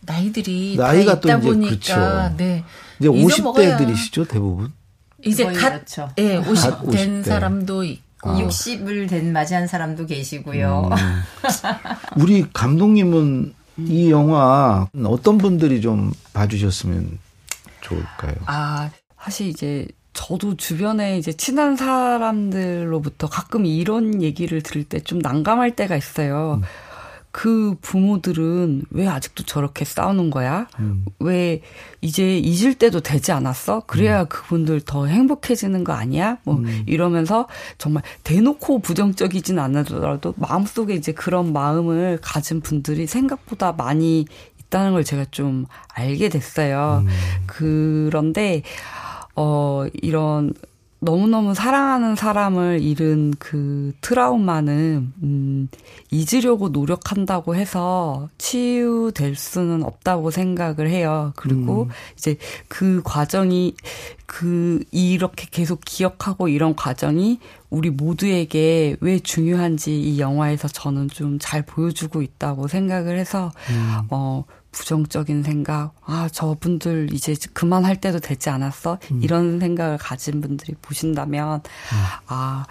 나이들이 0.00 0.76
나이가 0.76 1.20
다 1.20 1.28
있다 1.28 1.40
보니까 1.40 1.70
그렇죠. 1.70 2.36
네. 2.36 2.64
이제 2.98 3.08
50대들이시죠, 3.08 4.28
대부분? 4.28 4.72
이제 5.24 5.44
갓, 5.52 5.70
그렇죠. 5.70 6.10
예, 6.18 6.36
50, 6.36 6.70
50된 6.82 7.22
50대. 7.22 7.24
사람도 7.24 7.84
있고. 7.84 8.30
아. 8.30 8.34
60을 8.36 9.08
된 9.08 9.32
맞이한 9.32 9.66
사람도 9.66 10.06
계시고요. 10.06 10.90
음. 10.92 11.22
우리 12.20 12.44
감독님은 12.52 13.54
이 13.78 14.10
영화 14.10 14.86
어떤 15.04 15.38
분들이 15.38 15.80
좀 15.80 16.12
봐주셨으면 16.34 17.18
좋을까요? 17.80 18.34
아, 18.46 18.90
사실 19.18 19.46
이제 19.48 19.86
저도 20.12 20.56
주변에 20.56 21.16
이제 21.18 21.32
친한 21.32 21.76
사람들로부터 21.76 23.28
가끔 23.28 23.64
이런 23.64 24.22
얘기를 24.22 24.60
들을 24.62 24.84
때 24.84 25.00
좀 25.00 25.18
난감할 25.20 25.76
때가 25.76 25.96
있어요. 25.96 26.60
음. 26.60 26.62
그 27.32 27.76
부모들은 27.80 28.86
왜 28.90 29.06
아직도 29.06 29.44
저렇게 29.44 29.84
싸우는 29.84 30.30
거야? 30.30 30.66
음. 30.80 31.04
왜 31.20 31.62
이제 32.00 32.38
잊을 32.38 32.74
때도 32.74 33.00
되지 33.00 33.30
않았어? 33.30 33.84
그래야 33.86 34.22
음. 34.22 34.26
그분들 34.28 34.80
더 34.80 35.06
행복해지는 35.06 35.84
거 35.84 35.92
아니야? 35.92 36.38
뭐 36.42 36.56
음. 36.56 36.82
이러면서 36.86 37.46
정말 37.78 38.02
대놓고 38.24 38.80
부정적이진 38.80 39.58
않아더라도 39.58 40.34
마음속에 40.36 40.94
이제 40.94 41.12
그런 41.12 41.52
마음을 41.52 42.18
가진 42.20 42.60
분들이 42.60 43.06
생각보다 43.06 43.72
많이 43.72 44.26
있다는 44.58 44.92
걸 44.92 45.04
제가 45.04 45.26
좀 45.30 45.66
알게 45.94 46.30
됐어요. 46.30 47.04
음. 47.06 47.08
그런데 47.46 48.62
어 49.36 49.86
이런 50.02 50.52
너무너무 51.02 51.54
사랑하는 51.54 52.14
사람을 52.14 52.80
잃은 52.82 53.34
그 53.38 53.92
트라우마는, 54.02 55.12
음, 55.22 55.68
잊으려고 56.10 56.68
노력한다고 56.68 57.56
해서 57.56 58.28
치유될 58.36 59.34
수는 59.34 59.82
없다고 59.82 60.30
생각을 60.30 60.90
해요. 60.90 61.32
그리고 61.36 61.84
음. 61.84 61.88
이제 62.18 62.36
그 62.68 63.00
과정이, 63.02 63.74
그, 64.26 64.84
이렇게 64.90 65.46
계속 65.50 65.80
기억하고 65.84 66.48
이런 66.48 66.76
과정이 66.76 67.40
우리 67.70 67.88
모두에게 67.90 68.96
왜 69.00 69.18
중요한지 69.18 69.98
이 70.00 70.20
영화에서 70.20 70.68
저는 70.68 71.08
좀 71.08 71.38
잘 71.40 71.62
보여주고 71.62 72.20
있다고 72.20 72.68
생각을 72.68 73.18
해서, 73.18 73.50
음. 73.70 74.00
어, 74.10 74.44
부정적인 74.72 75.42
생각, 75.42 75.92
아, 76.04 76.28
저분들 76.30 77.10
이제 77.12 77.34
그만할 77.52 78.00
때도 78.00 78.20
되지 78.20 78.50
않았어? 78.50 78.98
음. 79.10 79.20
이런 79.22 79.58
생각을 79.60 79.98
가진 79.98 80.40
분들이 80.40 80.74
보신다면, 80.80 81.56
음. 81.56 81.96
아, 82.26 82.66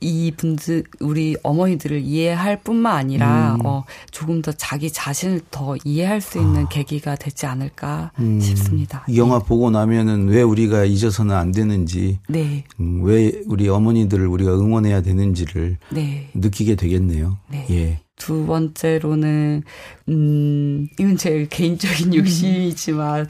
이 0.00 0.32
분들, 0.36 0.84
우리 1.00 1.36
어머니들을 1.42 2.00
이해할 2.00 2.62
뿐만 2.62 2.96
아니라, 2.96 3.56
음. 3.56 3.66
어, 3.66 3.84
조금 4.10 4.42
더 4.42 4.52
자기 4.52 4.90
자신을 4.90 5.42
더 5.50 5.76
이해할 5.84 6.20
수 6.20 6.38
있는 6.38 6.64
아. 6.64 6.68
계기가 6.68 7.16
되지 7.16 7.46
않을까 7.46 8.12
음. 8.18 8.40
싶습니다. 8.40 9.04
이 9.08 9.18
영화 9.18 9.38
네. 9.38 9.44
보고 9.46 9.70
나면은 9.70 10.28
왜 10.28 10.42
우리가 10.42 10.84
잊어서는 10.84 11.34
안 11.36 11.52
되는지, 11.52 12.18
네. 12.28 12.64
음, 12.80 13.02
왜 13.04 13.42
우리 13.46 13.68
어머니들을 13.68 14.26
우리가 14.26 14.52
응원해야 14.54 15.02
되는지를 15.02 15.78
네. 15.90 16.30
느끼게 16.34 16.76
되겠네요. 16.76 17.38
네. 17.48 17.66
예. 17.70 18.00
두 18.16 18.46
번째로는 18.46 19.62
음 20.08 20.88
이건 20.98 21.16
제 21.16 21.46
개인적인 21.48 22.08
음. 22.08 22.14
욕심이지만 22.14 23.26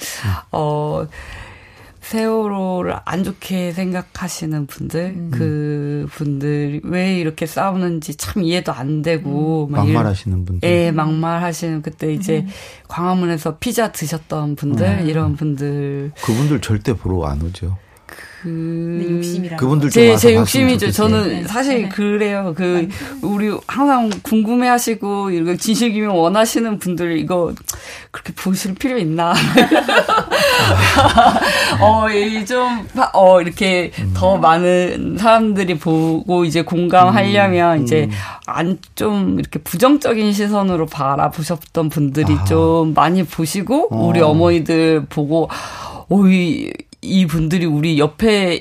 어 0.51 1.07
세월호를 2.03 2.97
안 3.05 3.25
좋게 3.25 3.73
생각하시는 3.73 4.66
분들, 4.66 5.01
음. 5.16 5.31
그 5.33 6.07
분들 6.11 6.81
왜 6.85 7.18
이렇게 7.18 7.47
싸우는지 7.47 8.16
참 8.16 8.42
이해도 8.42 8.73
안 8.73 9.03
되고, 9.03 9.68
음. 9.71 9.73
막말하시는 9.73 10.45
분들. 10.45 10.68
예, 10.68 10.90
막말하시는 10.90 11.81
그때 11.81 12.12
이제 12.12 12.40
음. 12.40 12.49
광화문에서 12.88 13.59
피자 13.59 13.92
드셨던 13.92 14.57
분들, 14.57 14.87
음. 15.03 15.09
이런 15.09 15.37
분들. 15.37 16.12
그분들 16.23 16.61
절대 16.61 16.92
보러 16.92 17.25
안 17.25 17.40
오죠. 17.40 17.79
그 18.42 19.07
욕심이라 19.11 19.57
그분들 19.57 19.90
제, 19.90 20.16
제 20.16 20.35
욕심이죠. 20.35 20.90
저는 20.90 21.28
네. 21.28 21.44
사실 21.44 21.83
네. 21.83 21.88
그래요. 21.88 22.55
그 22.57 22.88
우리 23.22 23.57
항상 23.68 24.11
궁금해하시고 24.22 25.31
이거 25.31 25.57
진실규명 25.57 26.18
원하시는 26.18 26.78
분들 26.78 27.18
이거 27.18 27.52
그렇게 28.11 28.33
보실 28.35 28.74
필요 28.74 28.98
있나? 28.98 29.33
어이좀어 31.81 33.40
이렇게 33.42 33.90
음. 33.98 34.12
더 34.14 34.37
많은 34.37 35.16
사람들이 35.18 35.78
보고 35.78 36.44
이제 36.44 36.62
공감하려면 36.62 37.78
음. 37.78 37.83
이제 37.85 38.09
안 38.46 38.78
좀 38.94 39.38
이렇게 39.38 39.59
부정적인 39.59 40.33
시선으로 40.33 40.87
바라보셨던 40.87 41.88
분들이 41.88 42.35
아. 42.35 42.44
좀 42.44 42.94
많이 42.94 43.24
보시고 43.24 43.88
어. 43.90 44.07
우리 44.07 44.20
어머니들 44.20 45.07
보고 45.09 45.48
오이 46.09 46.70
이 47.03 47.27
분들이 47.27 47.67
우리 47.67 47.99
옆에 47.99 48.61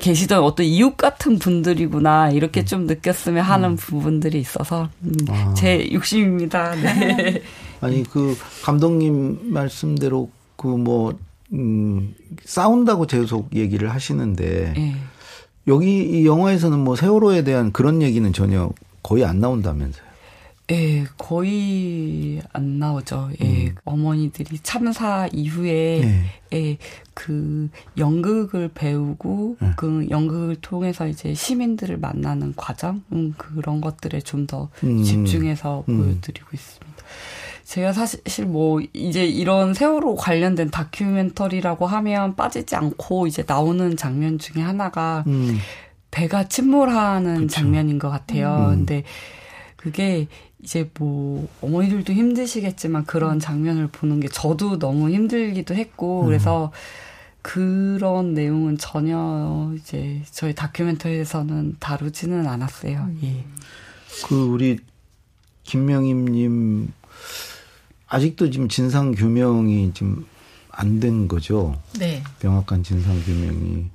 계시던 0.00 0.42
어떤 0.42 0.64
이웃 0.64 0.96
같은 0.96 1.38
분들이구나 1.38 2.30
이렇게 2.30 2.64
좀 2.64 2.86
느꼈으면 2.86 3.42
하는 3.42 3.70
음. 3.70 3.76
부분들이 3.76 4.38
있어서 4.40 4.88
음, 5.02 5.12
아. 5.28 5.52
제 5.54 5.88
욕심입니다. 5.92 6.76
네. 6.76 7.42
아니 7.80 8.04
그 8.04 8.36
감독님 8.62 9.52
말씀대로 9.52 10.30
그뭐 10.56 11.18
음, 11.52 12.14
싸운다고 12.44 13.06
계속 13.06 13.54
얘기를 13.54 13.92
하시는데 13.92 14.74
네. 14.76 14.96
여기 15.66 16.20
이 16.20 16.26
영화에서는 16.26 16.78
뭐 16.78 16.94
세월호에 16.94 17.42
대한 17.42 17.72
그런 17.72 18.02
얘기는 18.02 18.32
전혀 18.32 18.70
거의 19.02 19.24
안 19.24 19.40
나온다면서요. 19.40 20.09
예, 20.70 21.04
거의 21.18 22.40
안 22.52 22.78
나오죠. 22.78 23.30
예, 23.42 23.66
음. 23.66 23.74
어머니들이 23.84 24.60
참사 24.62 25.28
이후에 25.32 26.02
예. 26.02 26.24
예, 26.52 26.78
그 27.12 27.68
연극을 27.98 28.70
배우고 28.72 29.56
예. 29.62 29.72
그 29.76 30.06
연극을 30.10 30.56
통해서 30.56 31.08
이제 31.08 31.34
시민들을 31.34 31.98
만나는 31.98 32.54
과정 32.56 33.02
음, 33.12 33.34
그런 33.36 33.80
것들에 33.80 34.20
좀더 34.20 34.68
음. 34.84 35.02
집중해서 35.02 35.84
음. 35.88 35.98
보여드리고 35.98 36.48
있습니다. 36.52 37.04
제가 37.64 37.92
사실 37.92 38.46
뭐 38.46 38.80
이제 38.92 39.24
이런 39.24 39.74
세월호 39.74 40.16
관련된 40.16 40.70
다큐멘터리라고 40.70 41.86
하면 41.86 42.34
빠지지 42.34 42.74
않고 42.74 43.28
이제 43.28 43.44
나오는 43.46 43.96
장면 43.96 44.38
중에 44.38 44.62
하나가 44.62 45.24
음. 45.26 45.56
배가 46.10 46.48
침몰하는 46.48 47.42
그쵸. 47.42 47.48
장면인 47.48 47.98
것 47.98 48.10
같아요. 48.10 48.70
음. 48.70 48.78
근데 48.78 49.04
그게 49.76 50.26
이제 50.62 50.90
뭐 50.98 51.48
어머니들도 51.60 52.12
힘드시겠지만 52.12 53.04
그런 53.06 53.34
음. 53.34 53.40
장면을 53.40 53.86
보는 53.88 54.20
게 54.20 54.28
저도 54.28 54.78
너무 54.78 55.10
힘들기도 55.10 55.74
했고 55.74 56.22
음. 56.22 56.26
그래서 56.26 56.72
그런 57.42 58.34
내용은 58.34 58.76
전혀 58.76 59.72
이제 59.76 60.22
저희 60.30 60.54
다큐멘터리에서는 60.54 61.76
다루지는 61.80 62.46
않았어요. 62.46 62.98
음. 62.98 63.20
예. 63.22 63.44
그 64.26 64.34
우리 64.44 64.78
김명임님 65.64 66.92
아직도 68.08 68.50
지금 68.50 68.68
진상 68.68 69.12
규명이 69.12 69.92
지금 69.94 70.26
안 70.70 71.00
된 71.00 71.28
거죠. 71.28 71.80
네. 71.98 72.22
명확한 72.42 72.82
진상 72.82 73.20
규명이 73.22 73.86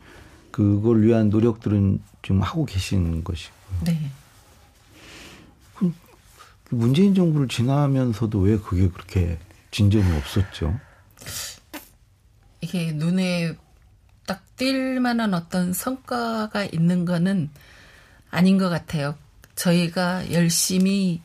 그걸 0.51 1.01
위한 1.03 1.29
노력들은 1.29 2.01
좀 2.21 2.41
하고 2.41 2.65
계신 2.65 3.23
것이고요. 3.23 3.79
네. 3.85 4.09
문재인 6.69 7.13
정부를 7.15 7.47
지나면서도 7.47 8.39
왜 8.39 8.57
그게 8.57 8.89
그렇게 8.89 9.37
진전이 9.71 10.17
없었죠? 10.17 10.79
이게 12.61 12.91
눈에 12.91 13.55
딱 14.25 14.45
띌 14.57 14.99
만한 14.99 15.33
어떤 15.33 15.73
성과가 15.73 16.65
있는 16.65 17.05
거는 17.05 17.49
아닌 18.31 18.57
것 18.57 18.69
같아요. 18.69 19.15
저희가 19.55 20.31
열심히 20.31 21.21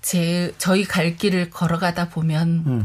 제, 0.00 0.54
저희 0.58 0.84
갈 0.84 1.16
길을 1.16 1.50
걸어가다 1.50 2.08
보면 2.08 2.64
음. 2.66 2.84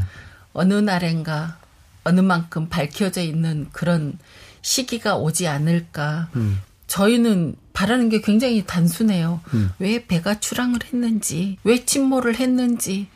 어느 0.52 0.74
날엔가 0.74 1.58
어느 2.04 2.20
만큼 2.20 2.68
밝혀져 2.68 3.22
있는 3.22 3.68
그런 3.72 4.18
시기가 4.62 5.16
오지 5.16 5.48
않을까. 5.48 6.28
음. 6.36 6.60
저희는 6.86 7.56
바라는 7.72 8.08
게 8.08 8.20
굉장히 8.20 8.64
단순해요. 8.66 9.40
음. 9.54 9.70
왜 9.78 10.06
배가 10.06 10.38
출항을 10.38 10.80
했는지, 10.84 11.58
왜 11.64 11.84
침몰을 11.84 12.36
했는지, 12.36 13.08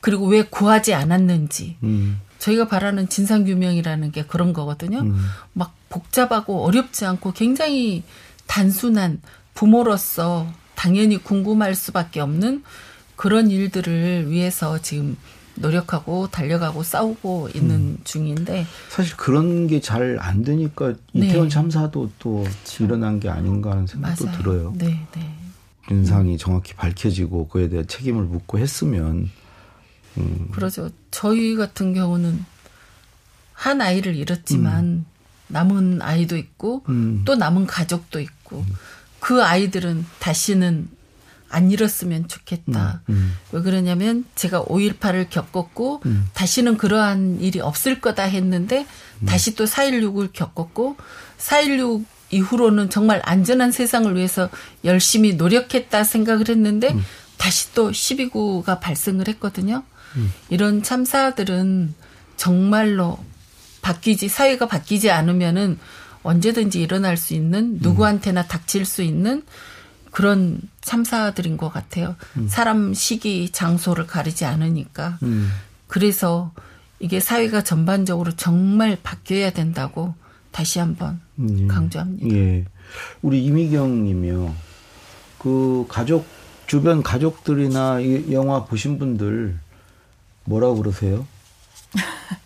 그리고 0.00 0.26
왜 0.26 0.42
구하지 0.42 0.94
않았는지. 0.94 1.76
음. 1.82 2.20
저희가 2.38 2.68
바라는 2.68 3.08
진상규명이라는 3.08 4.12
게 4.12 4.24
그런 4.24 4.52
거거든요. 4.52 5.00
음. 5.00 5.26
막 5.52 5.74
복잡하고 5.88 6.64
어렵지 6.64 7.06
않고 7.06 7.32
굉장히 7.32 8.02
단순한 8.46 9.22
부모로서 9.54 10.52
당연히 10.74 11.16
궁금할 11.16 11.74
수밖에 11.74 12.20
없는 12.20 12.64
그런 13.16 13.50
일들을 13.50 14.30
위해서 14.30 14.82
지금 14.82 15.16
노력하고 15.56 16.28
달려가고 16.28 16.82
싸우고 16.82 17.50
있는 17.54 17.74
음. 17.76 17.98
중인데 18.04 18.66
사실 18.90 19.16
그런 19.16 19.66
게 19.66 19.80
잘 19.80 20.18
안 20.20 20.42
되니까 20.42 20.94
이태원 21.12 21.48
네. 21.48 21.48
참사도 21.48 22.10
또 22.18 22.42
그렇죠. 22.42 22.84
일어난 22.84 23.20
게 23.20 23.28
아닌가 23.28 23.70
하는 23.72 23.86
생각도 23.86 24.24
맞아요. 24.26 24.38
들어요. 24.38 24.74
네, 24.76 25.06
네. 25.14 25.34
윤상이 25.90 26.38
정확히 26.38 26.74
밝혀지고 26.74 27.48
그에 27.48 27.68
대한 27.68 27.86
책임을 27.86 28.24
묻고 28.24 28.58
했으면 28.58 29.30
음. 30.18 30.48
그러죠. 30.52 30.90
저희 31.10 31.54
같은 31.56 31.94
경우는 31.94 32.44
한 33.52 33.80
아이를 33.80 34.16
잃었지만 34.16 34.84
음. 34.84 35.04
남은 35.48 36.02
아이도 36.02 36.36
있고 36.36 36.82
음. 36.88 37.22
또 37.24 37.36
남은 37.36 37.66
가족도 37.66 38.18
있고 38.20 38.60
음. 38.60 38.74
그 39.20 39.42
아이들은 39.44 40.04
다시는 40.18 40.88
안 41.48 41.70
잃었으면 41.70 42.26
좋겠다. 42.28 43.02
음, 43.08 43.14
음. 43.14 43.36
왜 43.52 43.62
그러냐면 43.62 44.24
제가 44.34 44.64
5.18을 44.64 45.28
겪었고 45.30 46.02
음. 46.06 46.26
다시는 46.34 46.76
그러한 46.76 47.40
일이 47.40 47.60
없을 47.60 48.00
거다 48.00 48.24
했는데 48.24 48.86
음. 49.20 49.26
다시 49.26 49.54
또 49.54 49.64
4.16을 49.64 50.30
겪었고 50.32 50.96
4.16 51.38 52.04
이후로는 52.30 52.90
정말 52.90 53.20
안전한 53.24 53.70
세상을 53.70 54.14
위해서 54.16 54.48
열심히 54.84 55.34
노력했다 55.34 56.02
생각을 56.02 56.48
했는데 56.48 56.92
음. 56.92 57.04
다시 57.36 57.72
또 57.74 57.90
12구가 57.90 58.80
발생을 58.80 59.28
했거든요. 59.28 59.84
음. 60.16 60.32
이런 60.48 60.82
참사들은 60.82 61.94
정말로 62.36 63.18
바뀌지 63.82 64.28
사회가 64.28 64.66
바뀌지 64.66 65.10
않으면은 65.10 65.78
언제든지 66.22 66.80
일어날 66.80 67.16
수 67.16 67.34
있는 67.34 67.78
누구한테나 67.80 68.46
닥칠 68.46 68.86
수 68.86 69.02
있는 69.02 69.42
그런 70.14 70.60
참사들인 70.80 71.56
것 71.56 71.70
같아요. 71.70 72.14
음. 72.36 72.46
사람 72.46 72.94
시기 72.94 73.50
장소를 73.50 74.06
가리지 74.06 74.44
않으니까. 74.44 75.18
음. 75.24 75.50
그래서 75.88 76.52
이게 77.00 77.18
사회가 77.18 77.64
전반적으로 77.64 78.30
정말 78.36 78.96
바뀌어야 79.02 79.50
된다고 79.50 80.14
다시 80.52 80.78
한번 80.78 81.20
음. 81.40 81.66
강조합니다. 81.66 82.32
예. 82.32 82.64
우리 83.22 83.44
이미경 83.44 84.04
님이요. 84.04 84.54
그 85.38 85.84
가족 85.88 86.24
주변 86.68 87.02
가족들이나 87.02 87.98
이 87.98 88.32
영화 88.32 88.66
보신 88.66 89.00
분들 89.00 89.58
뭐라고 90.44 90.76
그러세요? 90.76 91.26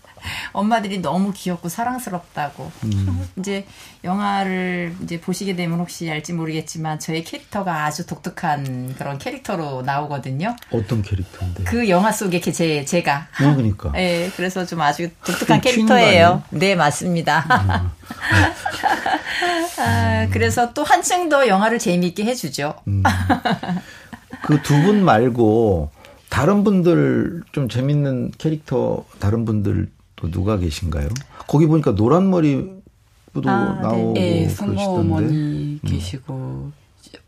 엄마들이 0.52 0.98
너무 1.00 1.32
귀엽고 1.32 1.68
사랑스럽다고. 1.68 2.70
음. 2.84 3.28
이제 3.38 3.66
영화를 4.04 4.94
이제 5.02 5.20
보시게 5.20 5.56
되면 5.56 5.78
혹시 5.78 6.10
알지 6.10 6.32
모르겠지만 6.32 6.98
저의 6.98 7.24
캐릭터가 7.24 7.84
아주 7.84 8.06
독특한 8.06 8.94
그런 8.96 9.18
캐릭터로 9.18 9.82
나오거든요. 9.82 10.56
어떤 10.70 11.02
캐릭터인데? 11.02 11.64
그 11.64 11.88
영화 11.88 12.12
속에 12.12 12.40
제 12.40 12.84
제가. 12.84 13.28
어, 13.42 13.54
그러니까. 13.54 13.92
네, 13.98 14.30
그래서 14.36 14.64
좀 14.64 14.80
아주 14.80 15.10
독특한 15.24 15.60
캐릭터예요. 15.60 16.42
네, 16.50 16.74
맞습니다. 16.74 17.40
음. 17.40 17.90
아, 19.78 20.26
그래서 20.30 20.72
또 20.72 20.82
한층 20.82 21.28
더 21.28 21.46
영화를 21.46 21.78
재미있게 21.78 22.24
해주죠. 22.24 22.74
음. 22.86 23.02
그두 24.42 24.80
분 24.82 25.04
말고 25.04 25.90
다른 26.28 26.64
분들 26.64 27.42
좀 27.52 27.68
재밌는 27.68 28.32
캐릭터 28.38 29.04
다른 29.18 29.44
분들 29.44 29.88
또 30.20 30.30
누가 30.30 30.58
계신가요? 30.58 31.08
거기 31.46 31.66
보니까 31.66 31.94
노란 31.94 32.30
머리 32.30 32.78
도 33.32 33.48
아, 33.48 33.74
네. 33.74 33.82
나오고 33.82 34.12
네. 34.14 34.20
네, 34.20 34.48
순모어머니 34.48 35.28
음. 35.28 35.80
계시고 35.86 36.72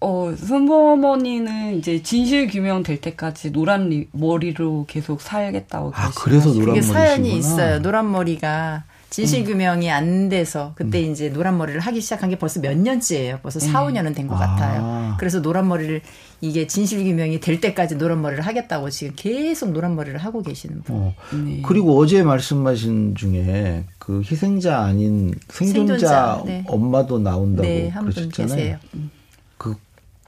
어 0.01 0.35
순모어머니는 0.37 1.77
이제 1.79 2.03
진실 2.03 2.49
규명 2.49 2.83
될 2.83 3.01
때까지 3.01 3.53
노란 3.53 4.07
머리로 4.13 4.87
계속 4.89 5.21
살겠다고 5.21 5.93
아 5.95 6.11
그래서 6.17 6.53
노란 6.53 6.69
머리 6.69 6.83
사연이 6.83 7.37
있어요. 7.37 7.81
노란 7.81 8.11
머리가 8.11 8.85
진실 9.11 9.41
음. 9.41 9.45
규명이 9.47 9.91
안 9.91 10.29
돼서 10.29 10.73
그때 10.77 11.05
음. 11.05 11.11
이제 11.11 11.31
노란 11.31 11.59
머리를 11.59 11.81
하기 11.81 12.01
시작한 12.01 12.31
게 12.31 12.39
벌써 12.39 12.61
몇 12.61 12.77
년째예요. 12.79 13.41
벌써 13.43 13.59
4, 13.59 13.87
음. 13.87 13.93
5년은 13.93 14.15
된것 14.15 14.41
아. 14.41 14.47
같아요. 14.47 15.17
그래서 15.19 15.43
노란 15.43 15.67
머리를 15.67 16.01
이게 16.41 16.69
진실 16.69 17.03
규명이 17.03 17.41
될 17.41 17.61
때까지 17.61 17.99
노란 17.99 18.23
머리를 18.23 18.47
하겠다고 18.47 18.89
지금 18.91 19.13
계속 19.17 19.73
노란 19.73 19.97
머리를 19.97 20.17
하고 20.17 20.43
계시는 20.43 20.83
분. 20.83 20.97
어. 20.97 21.15
네. 21.33 21.61
그리고 21.67 21.99
어제 21.99 22.23
말씀하신 22.23 23.17
중에 23.17 23.85
그 23.99 24.23
희생자 24.23 24.79
아닌 24.79 25.35
생존자, 25.49 25.99
생존자 25.99 26.43
네. 26.47 26.65
엄마도 26.69 27.19
나온다고 27.19 27.69
네, 27.69 27.91
그러셨잖아요. 27.91 28.79
음. 28.95 29.11
그 29.59 29.75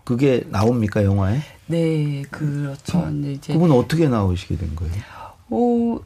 그게 0.04 0.42
나옵니까 0.50 1.04
영화에? 1.04 1.40
네, 1.68 2.22
그렇죠. 2.30 2.98
어. 2.98 3.10
이제 3.10 3.52
그분 3.52 3.70
어떻게 3.70 4.08
나오시게 4.08 4.56
된 4.56 4.74
거예요? 4.74 4.94
어, 5.50 6.00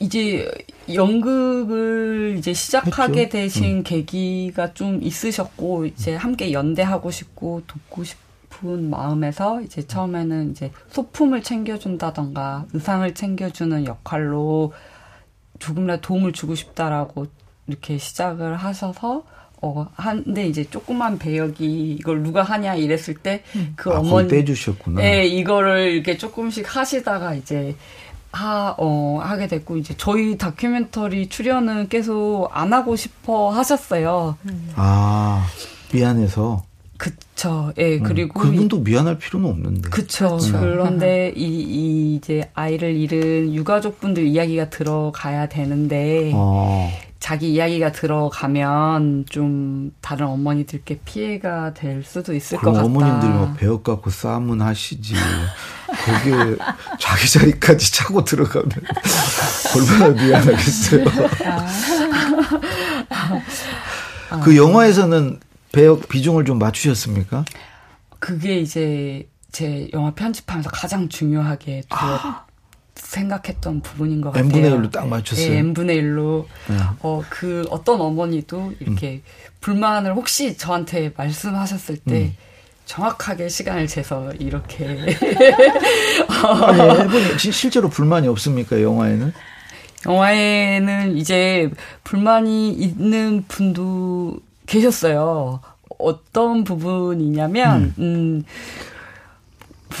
이제 0.00 0.50
연극을 0.92 2.36
이제 2.38 2.52
시작하게 2.52 3.22
했죠. 3.22 3.32
되신 3.32 3.78
음. 3.78 3.82
계기가 3.82 4.74
좀 4.74 5.02
있으셨고 5.02 5.86
이제 5.86 6.14
함께 6.14 6.52
연대하고 6.52 7.10
싶고 7.10 7.62
돕고 7.66 8.04
싶은 8.04 8.90
마음에서 8.90 9.62
이제 9.62 9.86
처음에는 9.86 10.50
이제 10.50 10.70
소품을 10.88 11.42
챙겨준다던가 11.42 12.66
의상을 12.72 13.14
챙겨주는 13.14 13.86
역할로 13.86 14.72
조금이라도 15.58 16.00
도움을 16.02 16.32
주고 16.32 16.54
싶다라고 16.54 17.26
이렇게 17.66 17.98
시작을 17.98 18.56
하셔서 18.56 19.24
어, 19.62 19.86
한데 19.94 20.46
이제 20.46 20.62
조그만 20.64 21.18
배역이 21.18 21.96
이걸 21.98 22.22
누가 22.22 22.42
하냐 22.42 22.74
이랬을 22.74 23.14
때그 23.22 23.54
음. 23.56 23.74
아, 23.86 23.98
어머니 24.00 24.28
떼주셨구나. 24.28 25.00
네, 25.00 25.24
이거를 25.24 25.92
이렇게 25.92 26.18
조금씩 26.18 26.76
하시다가 26.76 27.34
이제 27.34 27.74
하, 28.34 28.74
어, 28.76 29.20
하게 29.22 29.46
됐고, 29.46 29.76
이제 29.76 29.94
저희 29.96 30.36
다큐멘터리 30.36 31.28
출연은 31.28 31.88
계속 31.88 32.48
안 32.52 32.72
하고 32.72 32.96
싶어 32.96 33.50
하셨어요. 33.50 34.36
아, 34.76 35.46
미안해서. 35.92 36.62
그쵸. 36.96 37.72
예, 37.78 37.96
음, 37.98 38.02
그리고. 38.02 38.40
그분도 38.40 38.80
미안할 38.80 39.18
필요는 39.18 39.48
없는데. 39.48 39.90
그쵸. 39.90 40.36
그쵸. 40.36 40.58
그런데 40.60 41.32
이, 41.36 41.44
이, 41.44 42.14
이제 42.16 42.50
아이를 42.54 42.94
잃은 42.96 43.54
유가족분들 43.54 44.26
이야기가 44.26 44.70
들어가야 44.70 45.48
되는데, 45.48 46.32
어. 46.34 46.90
자기 47.18 47.54
이야기가 47.54 47.92
들어가면 47.92 49.24
좀 49.30 49.92
다른 50.02 50.26
어머니들께 50.26 51.00
피해가 51.06 51.72
될 51.72 52.04
수도 52.04 52.34
있을 52.34 52.58
것 52.58 52.72
같다. 52.72 52.84
어머님들이 52.84 53.32
막 53.32 53.56
배역 53.56 53.82
갖고 53.82 54.10
싸움은 54.10 54.60
하시지. 54.60 55.14
거기에 56.04 56.56
자기 56.98 57.30
자리까지 57.30 57.92
차고 57.92 58.24
들어가면 58.24 58.70
얼마나 59.76 60.22
미안하겠어요. 60.22 61.04
아. 64.30 64.40
그 64.40 64.56
영화에서는 64.56 65.40
배역 65.72 66.08
비중을 66.08 66.44
좀 66.44 66.58
맞추셨습니까? 66.58 67.44
그게 68.18 68.60
이제 68.60 69.28
제 69.52 69.88
영화 69.92 70.12
편집하면서 70.12 70.70
가장 70.70 71.08
중요하게 71.08 71.82
아. 71.90 72.44
생각했던 72.94 73.80
부분인 73.82 74.20
것 74.20 74.30
같아요. 74.32 74.44
n분의 74.46 74.70
1로 74.70 74.90
딱 74.90 75.06
맞췄어요. 75.08 75.50
네, 75.50 75.58
n분의 75.58 76.00
1로. 76.00 76.46
네. 76.68 76.76
어, 77.00 77.22
그 77.28 77.66
어떤 77.70 78.00
어머니도 78.00 78.74
이렇게 78.80 79.14
음. 79.14 79.22
불만을 79.60 80.14
혹시 80.14 80.56
저한테 80.56 81.12
말씀하셨을 81.16 81.98
때 81.98 82.22
음. 82.22 82.36
정확하게 82.84 83.48
시간을 83.48 83.86
재서 83.86 84.32
이렇게. 84.38 84.86
아니, 86.28 87.00
일본 87.00 87.38
실제로 87.38 87.88
불만이 87.88 88.28
없습니까, 88.28 88.80
영화에는? 88.80 89.32
영화에는 90.06 91.16
이제 91.16 91.70
불만이 92.04 92.72
있는 92.72 93.44
분도 93.48 94.38
계셨어요. 94.66 95.60
어떤 95.98 96.64
부분이냐면, 96.64 97.94
음, 97.98 98.02
음 98.02 98.44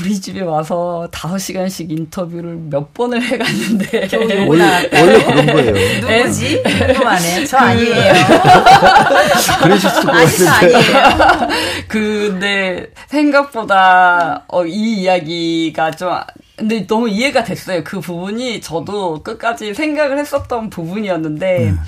우리 0.00 0.20
집에 0.20 0.40
와서 0.40 1.08
다섯 1.12 1.38
시간씩 1.38 1.90
인터뷰를 1.90 2.56
몇 2.56 2.92
번을 2.94 3.22
해갔는데 3.22 4.08
원래, 4.48 4.90
원래 4.92 5.24
그런 5.24 5.46
거예요. 5.46 6.00
누구지? 6.00 6.62
궁금하네. 6.62 7.44
저 7.46 7.56
아니에요. 7.58 8.12
그러실 9.62 9.90
수가 9.90 10.16
아니, 10.16 10.30
저 10.36 10.50
아니에요. 10.50 11.48
근데 11.88 12.90
생각보다 13.08 14.44
어, 14.48 14.64
이 14.66 15.02
이야기가 15.02 15.92
좀 15.92 16.10
근데 16.56 16.86
너무 16.86 17.08
이해가 17.08 17.44
됐어요. 17.44 17.82
그 17.84 18.00
부분이 18.00 18.60
저도 18.60 19.22
끝까지 19.22 19.74
생각을 19.74 20.18
했었던 20.18 20.70
부분이었는데 20.70 21.68
음. 21.68 21.78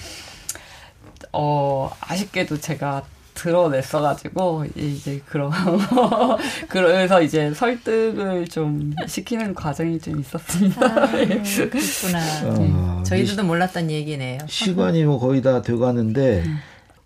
어 1.32 1.90
아쉽게도 2.00 2.60
제가 2.60 3.02
드러냈어가지고 3.36 4.64
이제 4.74 5.22
그런 5.26 5.52
그래서 6.68 7.22
이제 7.22 7.52
설득을 7.54 8.48
좀 8.48 8.92
시키는 9.06 9.54
과정이 9.54 10.00
좀 10.00 10.18
있었습니다. 10.18 10.84
아, 10.84 11.06
그렇구나. 11.12 12.18
어, 12.44 13.02
저희들도 13.04 13.44
몰랐던 13.44 13.90
얘기네요. 13.90 14.38
시간이 14.48 15.04
뭐 15.04 15.20
거의 15.20 15.42
다 15.42 15.62
돼가는데 15.62 16.44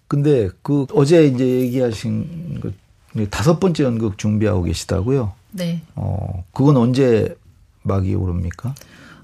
근데 0.09 0.49
그 0.63 0.87
어제 0.95 1.27
이제 1.27 1.45
얘기하신 1.45 2.61
그 2.61 2.75
다섯 3.29 3.61
번째 3.61 3.85
연극 3.85 4.17
준비하고 4.17 4.63
계시다고요? 4.63 5.33
네. 5.53 5.83
어 5.97 6.45
그건 6.53 6.77
언제 6.77 7.35
막이 7.83 8.15
오릅니까? 8.15 8.75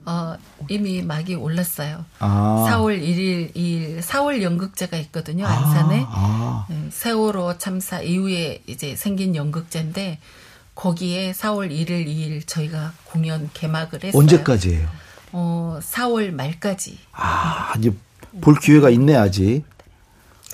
어, 0.07 0.37
이미 0.69 1.03
막이 1.03 1.35
올랐어요. 1.35 2.05
아. 2.21 2.67
4월 2.71 3.03
1일, 3.03 3.53
2일, 3.55 4.01
4월 4.01 4.41
연극제가 4.41 4.97
있거든요, 4.99 5.45
아. 5.47 5.51
안산에. 5.51 6.05
아. 6.09 6.67
아. 6.69 6.89
세월호 6.91 7.59
참사 7.59 8.01
이후에 8.01 8.63
이제 8.67 8.95
생긴 8.95 9.35
연극제인데, 9.35 10.21
거기에 10.77 11.33
4월 11.33 11.71
1일, 11.71 12.07
2일 12.07 12.47
저희가 12.47 12.93
공연 13.05 13.51
개막을 13.53 14.05
했어요. 14.05 14.21
언제까지예요? 14.21 14.89
어, 15.33 15.81
4월 15.83 16.31
말까지. 16.33 16.99
아, 17.13 17.73
이제 17.79 17.93
볼 18.41 18.55
기회가 18.61 18.91
있네, 18.91 19.17
아직. 19.17 19.65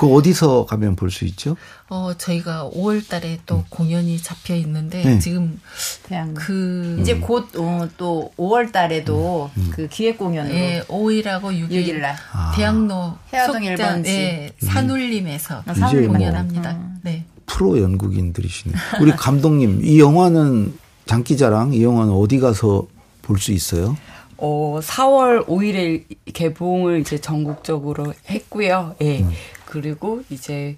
그 0.02 0.12
어디서 0.12 0.66
가면 0.66 0.96
볼 0.96 1.12
수 1.12 1.24
있죠? 1.26 1.56
어, 1.88 2.12
저희가 2.18 2.68
5월 2.74 3.08
달에 3.08 3.38
또 3.46 3.58
음. 3.58 3.64
공연이 3.68 4.18
잡혀 4.20 4.56
있는데 4.56 5.00
네. 5.04 5.18
지금 5.20 5.60
그냥 6.02 6.34
그 6.34 6.96
이제 7.00 7.14
곧 7.20 7.54
어, 7.56 7.86
또 7.96 8.32
5월 8.36 8.72
달에도 8.72 9.48
음. 9.56 9.62
음. 9.62 9.70
그 9.72 9.86
기획 9.86 10.18
공연으로 10.18 10.52
예, 10.56 10.82
5일하고 10.88 11.42
6일, 11.52 11.70
6일 11.70 12.00
날 12.00 12.16
아. 12.32 12.52
대학로 12.56 13.14
해화동 13.32 13.62
1번지 13.62 14.06
예, 14.08 14.52
산울림에서 14.58 15.62
아, 15.64 15.72
공연합니다. 15.72 16.72
뭐 16.72 16.90
네. 17.02 17.24
프로 17.46 17.80
연극인들이시네. 17.80 18.74
우리 19.00 19.12
감독님 19.12 19.84
이 19.84 20.00
영화는 20.00 20.76
장기자랑 21.06 21.74
이 21.74 21.84
영화는 21.84 22.12
어디 22.12 22.40
가서 22.40 22.88
볼 23.22 23.38
수 23.38 23.52
있어요? 23.52 23.96
어, 24.38 24.80
4월 24.82 25.46
5일에 25.46 26.02
개봉을 26.34 27.02
이제 27.02 27.18
전국적으로 27.18 28.12
했고요. 28.28 28.96
예. 29.00 29.20
음. 29.20 29.30
그리고 29.72 30.22
이제 30.28 30.76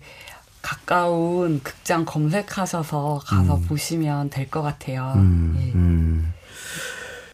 가까운 0.62 1.60
극장 1.64 2.04
검색하셔서 2.04 3.22
가서 3.26 3.56
음. 3.56 3.62
보시면 3.66 4.30
될 4.30 4.48
것 4.48 4.62
같아요. 4.62 5.14
음, 5.16 5.56
예. 5.58 5.72
음. 5.74 6.32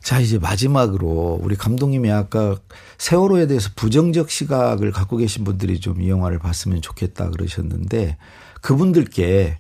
자, 0.03 0.21
이제 0.21 0.39
마지막으로 0.39 1.39
우리 1.43 1.55
감독님이 1.57 2.11
아까 2.11 2.57
세월호에 2.97 3.47
대해서 3.47 3.69
부정적 3.77 4.31
시각을 4.31 4.91
갖고 4.91 5.19
계신 5.19 5.45
분들이 5.45 5.79
좀 5.81 6.01
이 6.01 6.09
영화를 6.09 6.39
봤으면 6.39 6.81
좋겠다 6.81 7.29
그러셨는데 7.29 8.17
그분들께 8.63 9.59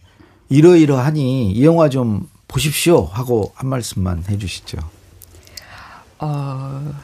이러이러하니 0.48 1.52
이 1.52 1.64
영화 1.66 1.90
좀 1.90 2.30
보십시오 2.48 3.04
하고 3.04 3.52
한 3.56 3.68
말씀만 3.68 4.24
해 4.30 4.38
주시죠. 4.38 4.78
어, 6.18 6.94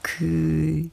그, 0.00 0.88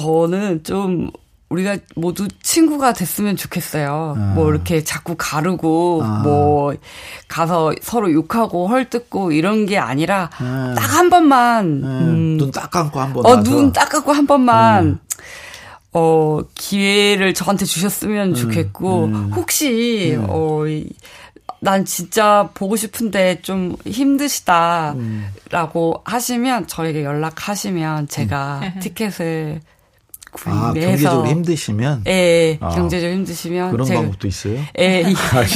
저는 0.00 0.62
좀 0.64 1.10
우리가 1.48 1.76
모두 1.94 2.26
친구가 2.42 2.92
됐으면 2.92 3.36
좋겠어요. 3.36 4.14
아. 4.18 4.32
뭐 4.34 4.50
이렇게 4.50 4.82
자꾸 4.84 5.14
가르고 5.16 6.02
아. 6.04 6.20
뭐 6.24 6.74
가서 7.28 7.72
서로 7.80 8.12
욕하고 8.12 8.66
헐뜯고 8.68 9.30
이런 9.32 9.64
게 9.64 9.78
아니라 9.78 10.28
아. 10.38 10.74
딱한 10.76 11.08
번만 11.08 11.80
네. 11.80 11.86
음, 11.86 12.36
눈딱 12.36 12.70
감고 12.70 13.00
한 13.00 13.12
번. 13.12 13.26
어, 13.26 13.42
눈 13.42 13.72
딱 13.72 13.88
감고 13.88 14.12
한 14.12 14.26
번만 14.26 14.84
음. 14.86 14.98
어 15.92 16.40
기회를 16.54 17.32
저한테 17.32 17.64
주셨으면 17.64 18.30
음. 18.30 18.34
좋겠고 18.34 19.04
음. 19.04 19.32
혹시 19.34 20.14
음. 20.18 20.26
어난 21.62 21.84
진짜 21.86 22.50
보고 22.54 22.74
싶은데 22.76 23.40
좀 23.42 23.76
힘드시다라고 23.86 24.96
음. 24.98 26.00
하시면 26.04 26.66
저에게 26.66 27.04
연락하시면 27.04 28.08
제가 28.08 28.60
티켓을 28.82 29.60
아, 30.44 30.72
경제적으로 30.74 31.28
힘드시면? 31.28 32.02
예, 32.06 32.58
아, 32.60 32.70
경제적으로 32.70 33.16
힘드시면. 33.18 33.70
그런 33.72 33.86
제가, 33.86 34.00
방법도 34.00 34.28
있어요? 34.28 34.58
예, 34.78 35.04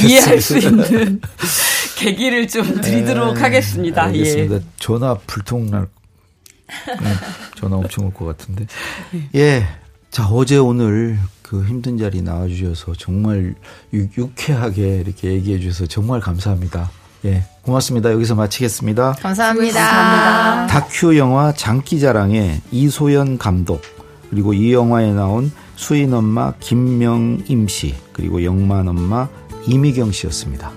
이해할 0.05 0.41
수 0.41 0.57
있는 0.57 1.21
계기를 1.97 2.47
좀 2.47 2.81
드리도록 2.81 3.37
예, 3.37 3.41
하겠습니다. 3.41 4.03
알겠습니다. 4.05 4.55
예. 4.55 4.61
전화 4.79 5.15
불통 5.27 5.69
날, 5.69 5.87
전화 7.57 7.77
엄청 7.77 8.05
올 8.05 8.13
것 8.13 8.25
같은데. 8.25 8.65
예. 9.35 9.65
자, 10.09 10.25
어제 10.27 10.57
오늘 10.57 11.17
그 11.41 11.63
힘든 11.65 11.97
자리 11.97 12.21
나와 12.21 12.47
주셔서 12.47 12.93
정말 12.97 13.55
유, 13.93 14.07
유쾌하게 14.17 14.97
이렇게 15.05 15.29
얘기해 15.33 15.59
주셔서 15.59 15.85
정말 15.85 16.19
감사합니다. 16.19 16.89
예. 17.25 17.43
고맙습니다. 17.61 18.11
여기서 18.11 18.33
마치겠습니다. 18.35 19.13
감사합니다. 19.21 19.79
감사합니다. 19.79 20.67
다큐 20.67 21.17
영화 21.17 21.53
장기자랑의 21.53 22.61
이소연 22.71 23.37
감독, 23.37 23.81
그리고 24.31 24.53
이 24.53 24.73
영화에 24.73 25.13
나온 25.13 25.51
수인 25.75 26.13
엄마 26.13 26.53
김명임 26.59 27.67
씨, 27.67 27.93
그리고 28.13 28.43
영만 28.43 28.87
엄마 28.87 29.27
이미경 29.67 30.11
씨였습니다. 30.11 30.71